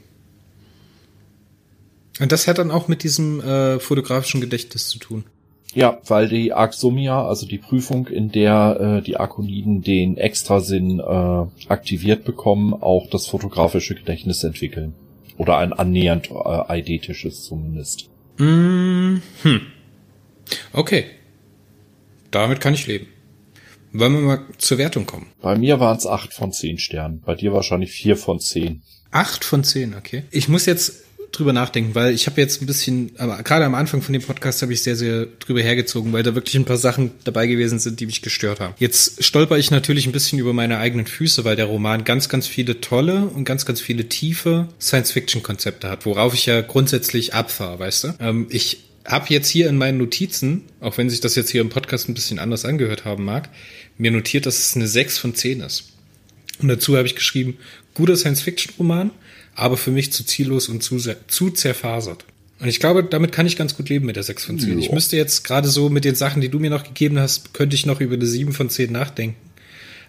Und 2.19 2.31
das 2.31 2.47
hat 2.47 2.57
dann 2.57 2.71
auch 2.71 2.87
mit 2.87 3.03
diesem 3.03 3.41
äh, 3.41 3.79
fotografischen 3.79 4.41
Gedächtnis 4.41 4.87
zu 4.87 4.99
tun. 4.99 5.25
Ja, 5.73 5.99
weil 6.07 6.29
die 6.29 6.53
Arxomia, 6.53 7.27
also 7.27 7.45
die 7.45 7.57
Prüfung, 7.57 8.07
in 8.07 8.31
der 8.31 8.99
äh, 8.99 9.01
die 9.01 9.17
Arkoniden 9.17 9.81
den 9.81 10.15
Extrasinn 10.15 10.99
äh, 10.99 11.45
aktiviert 11.67 12.23
bekommen, 12.23 12.73
auch 12.73 13.09
das 13.09 13.27
fotografische 13.27 13.95
Gedächtnis 13.95 14.45
entwickeln. 14.45 14.93
Oder 15.37 15.57
ein 15.57 15.73
annähernd 15.73 16.29
äh, 16.31 16.33
eidetisches 16.67 17.43
zumindest. 17.43 18.09
Mm 18.37 19.17
hm. 19.41 19.61
Okay. 20.73 21.05
Damit 22.31 22.59
kann 22.59 22.73
ich 22.73 22.87
leben. 22.87 23.07
Wollen 23.93 24.13
wir 24.13 24.21
mal 24.21 24.45
zur 24.57 24.77
Wertung 24.77 25.05
kommen? 25.05 25.27
Bei 25.41 25.57
mir 25.57 25.79
waren 25.79 25.97
es 25.97 26.05
acht 26.05 26.33
von 26.33 26.51
zehn 26.51 26.77
Sternen. 26.77 27.21
Bei 27.21 27.35
dir 27.35 27.53
wahrscheinlich 27.53 27.91
vier 27.91 28.17
von 28.17 28.39
zehn. 28.39 28.83
Acht 29.11 29.45
von 29.45 29.63
zehn, 29.63 29.95
okay. 29.95 30.23
Ich 30.31 30.49
muss 30.49 30.65
jetzt 30.65 31.04
drüber 31.37 31.53
nachdenken, 31.53 31.95
weil 31.95 32.13
ich 32.13 32.27
habe 32.27 32.39
jetzt 32.41 32.61
ein 32.61 32.65
bisschen, 32.65 33.11
aber 33.17 33.41
gerade 33.43 33.65
am 33.65 33.75
Anfang 33.75 34.01
von 34.01 34.13
dem 34.13 34.21
Podcast 34.21 34.61
habe 34.61 34.73
ich 34.73 34.81
sehr, 34.81 34.95
sehr 34.95 35.27
drüber 35.39 35.61
hergezogen, 35.61 36.13
weil 36.13 36.23
da 36.23 36.35
wirklich 36.35 36.55
ein 36.55 36.65
paar 36.65 36.77
Sachen 36.77 37.11
dabei 37.23 37.47
gewesen 37.47 37.79
sind, 37.79 37.99
die 37.99 38.05
mich 38.05 38.21
gestört 38.21 38.59
haben. 38.59 38.73
Jetzt 38.77 39.23
stolper 39.23 39.57
ich 39.57 39.71
natürlich 39.71 40.05
ein 40.05 40.11
bisschen 40.11 40.39
über 40.39 40.53
meine 40.53 40.77
eigenen 40.77 41.05
Füße, 41.05 41.45
weil 41.45 41.55
der 41.55 41.65
Roman 41.65 42.03
ganz, 42.03 42.29
ganz 42.29 42.47
viele 42.47 42.81
tolle 42.81 43.25
und 43.25 43.45
ganz, 43.45 43.65
ganz 43.65 43.81
viele 43.81 44.09
tiefe 44.09 44.67
Science-Fiction-Konzepte 44.79 45.89
hat, 45.89 46.05
worauf 46.05 46.33
ich 46.33 46.45
ja 46.45 46.61
grundsätzlich 46.61 47.33
abfahre, 47.33 47.79
weißt 47.79 48.03
du? 48.05 48.13
Ähm, 48.19 48.47
ich 48.49 48.79
habe 49.05 49.27
jetzt 49.29 49.49
hier 49.49 49.69
in 49.69 49.77
meinen 49.77 49.97
Notizen, 49.97 50.63
auch 50.79 50.97
wenn 50.97 51.09
sich 51.09 51.19
das 51.19 51.35
jetzt 51.35 51.51
hier 51.51 51.61
im 51.61 51.69
Podcast 51.69 52.09
ein 52.09 52.15
bisschen 52.15 52.39
anders 52.39 52.65
angehört 52.65 53.05
haben 53.05 53.23
mag, 53.23 53.49
mir 53.97 54.11
notiert, 54.11 54.45
dass 54.45 54.59
es 54.59 54.75
eine 54.75 54.87
6 54.87 55.17
von 55.17 55.35
10 55.35 55.61
ist. 55.61 55.91
Und 56.59 56.69
dazu 56.69 56.97
habe 56.97 57.07
ich 57.07 57.15
geschrieben, 57.15 57.57
guter 57.93 58.15
Science-Fiction-Roman, 58.15 59.11
aber 59.55 59.77
für 59.77 59.91
mich 59.91 60.11
zu 60.11 60.25
ziellos 60.25 60.69
und 60.69 60.83
zu, 60.83 60.97
zu 61.27 61.49
zerfasert. 61.49 62.25
Und 62.59 62.67
ich 62.67 62.79
glaube, 62.79 63.03
damit 63.03 63.31
kann 63.31 63.47
ich 63.47 63.57
ganz 63.57 63.75
gut 63.75 63.89
leben 63.89 64.05
mit 64.05 64.15
der 64.15 64.23
6 64.23 64.45
von 64.45 64.59
10. 64.59 64.73
Jo. 64.73 64.79
Ich 64.79 64.91
müsste 64.91 65.17
jetzt 65.17 65.43
gerade 65.43 65.67
so 65.67 65.89
mit 65.89 66.05
den 66.05 66.15
Sachen, 66.15 66.41
die 66.41 66.49
du 66.49 66.59
mir 66.59 66.69
noch 66.69 66.83
gegeben 66.83 67.19
hast, 67.19 67.53
könnte 67.53 67.75
ich 67.75 67.85
noch 67.85 67.99
über 67.99 68.15
eine 68.15 68.25
7 68.25 68.53
von 68.53 68.69
10 68.69 68.91
nachdenken. 68.91 69.35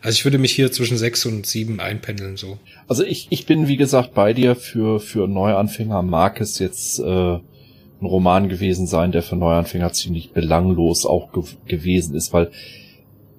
Also 0.00 0.14
ich 0.14 0.24
würde 0.24 0.38
mich 0.38 0.52
hier 0.52 0.70
zwischen 0.70 0.96
6 0.96 1.26
und 1.26 1.46
7 1.46 1.80
einpendeln, 1.80 2.36
so. 2.36 2.58
Also 2.86 3.02
ich, 3.02 3.26
ich 3.30 3.46
bin, 3.46 3.66
wie 3.66 3.76
gesagt, 3.76 4.14
bei 4.14 4.32
dir 4.32 4.54
für, 4.54 5.00
für 5.00 5.26
Neuanfänger 5.26 6.02
mag 6.02 6.40
es 6.40 6.58
jetzt, 6.58 7.00
äh, 7.00 7.38
ein 8.00 8.06
Roman 8.06 8.48
gewesen 8.48 8.86
sein, 8.86 9.12
der 9.12 9.22
für 9.22 9.36
Neuanfänger 9.36 9.92
ziemlich 9.92 10.32
belanglos 10.32 11.06
auch 11.06 11.32
ge 11.32 11.44
gewesen 11.66 12.14
ist, 12.14 12.32
weil 12.32 12.50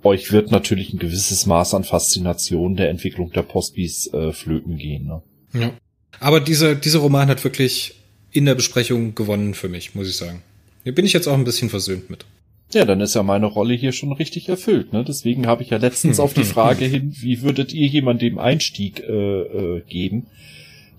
euch 0.03 0.31
wird 0.31 0.51
natürlich 0.51 0.93
ein 0.93 0.99
gewisses 0.99 1.45
Maß 1.45 1.73
an 1.73 1.83
Faszination 1.83 2.75
der 2.75 2.89
Entwicklung 2.89 3.31
der 3.31 3.43
Postbis 3.43 4.11
äh, 4.13 4.31
flöten 4.31 4.77
gehen. 4.77 5.05
Ne? 5.05 5.21
Ja. 5.53 5.71
Aber 6.19 6.39
dieser, 6.39 6.75
dieser 6.75 6.99
Roman 6.99 7.29
hat 7.29 7.43
wirklich 7.43 7.95
in 8.31 8.45
der 8.45 8.55
Besprechung 8.55 9.15
gewonnen 9.15 9.53
für 9.53 9.69
mich, 9.69 9.95
muss 9.95 10.09
ich 10.09 10.15
sagen. 10.15 10.41
Hier 10.83 10.93
bin 10.93 11.05
ich 11.05 11.13
jetzt 11.13 11.27
auch 11.27 11.33
ein 11.33 11.43
bisschen 11.43 11.69
versöhnt 11.69 12.09
mit. 12.09 12.25
Ja, 12.73 12.83
dann 12.83 12.99
ist 12.99 13.15
ja 13.15 13.23
meine 13.23 13.45
Rolle 13.45 13.73
hier 13.73 13.93
schon 13.93 14.11
richtig 14.11 14.49
erfüllt. 14.49 14.91
Ne? 14.91 15.03
Deswegen 15.05 15.47
habe 15.47 15.63
ich 15.63 15.69
ja 15.69 15.77
letztens 15.77 16.19
auf 16.19 16.33
die 16.33 16.43
Frage 16.45 16.85
hin, 16.85 17.13
wie 17.19 17.41
würdet 17.41 17.73
ihr 17.73 17.87
jemandem 17.87 18.29
dem 18.29 18.39
Einstieg 18.39 18.99
äh, 18.99 19.11
äh, 19.11 19.81
geben, 19.87 20.27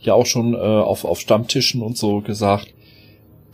ja 0.01 0.15
auch 0.15 0.27
schon 0.27 0.55
äh, 0.55 0.57
auf, 0.57 1.05
auf 1.05 1.21
Stammtischen 1.21 1.83
und 1.83 1.99
so 1.99 2.21
gesagt, 2.21 2.73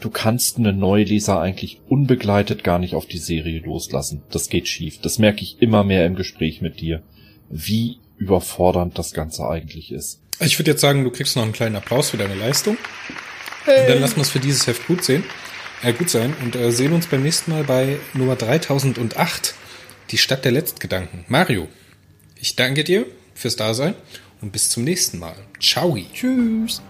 du 0.01 0.11
kannst 0.11 0.59
einen 0.59 0.79
Neuleser 0.79 1.41
eigentlich 1.41 1.81
unbegleitet 1.89 2.63
gar 2.63 2.79
nicht 2.79 2.95
auf 2.95 3.07
die 3.07 3.19
Serie 3.19 3.61
loslassen. 3.61 4.23
Das 4.31 4.49
geht 4.49 4.69
schief. 4.69 5.01
Das 5.01 5.19
merke 5.19 5.43
ich 5.43 5.61
immer 5.61 5.83
mehr 5.83 6.07
im 6.07 6.15
Gespräch 6.15 6.61
mit 6.61 6.81
dir, 6.81 7.03
wie 7.51 7.99
überfordernd 8.25 8.99
das 8.99 9.13
Ganze 9.13 9.49
eigentlich 9.49 9.93
ist. 9.93 10.21
Ich 10.41 10.59
würde 10.59 10.73
jetzt 10.73 10.81
sagen, 10.81 11.05
du 11.05 11.11
kriegst 11.11 11.37
noch 11.37 11.43
einen 11.43 11.53
kleinen 11.53 11.77
Applaus 11.77 12.11
für 12.11 12.17
deine 12.17 12.35
Leistung. 12.35 12.77
Hey. 13.65 13.83
Und 13.83 13.89
dann 13.91 14.01
lassen 14.01 14.17
wir 14.17 14.23
es 14.23 14.31
für 14.31 14.41
dieses 14.41 14.67
Heft 14.67 14.87
gut 14.87 15.05
sehen 15.05 15.25
äh, 15.85 15.93
gut 15.93 16.11
sein 16.11 16.35
und 16.43 16.57
äh, 16.57 16.73
sehen 16.73 16.93
uns 16.93 17.07
beim 17.07 17.23
nächsten 17.23 17.51
Mal 17.51 17.65
bei 17.65 17.99
Nummer 18.15 18.37
3008, 18.37 19.55
die 20.11 20.19
Stadt 20.19 20.45
der 20.45 20.53
Letztgedanken. 20.53 21.25
Mario, 21.29 21.69
ich 22.41 22.57
danke 22.57 22.85
dir 22.85 23.07
fürs 23.35 23.57
Dasein 23.57 23.95
und 24.41 24.53
bis 24.53 24.71
zum 24.71 24.85
nächsten 24.85 25.19
Mal. 25.19 25.37
Ciao. 25.61 25.97
Tschüss. 26.13 26.83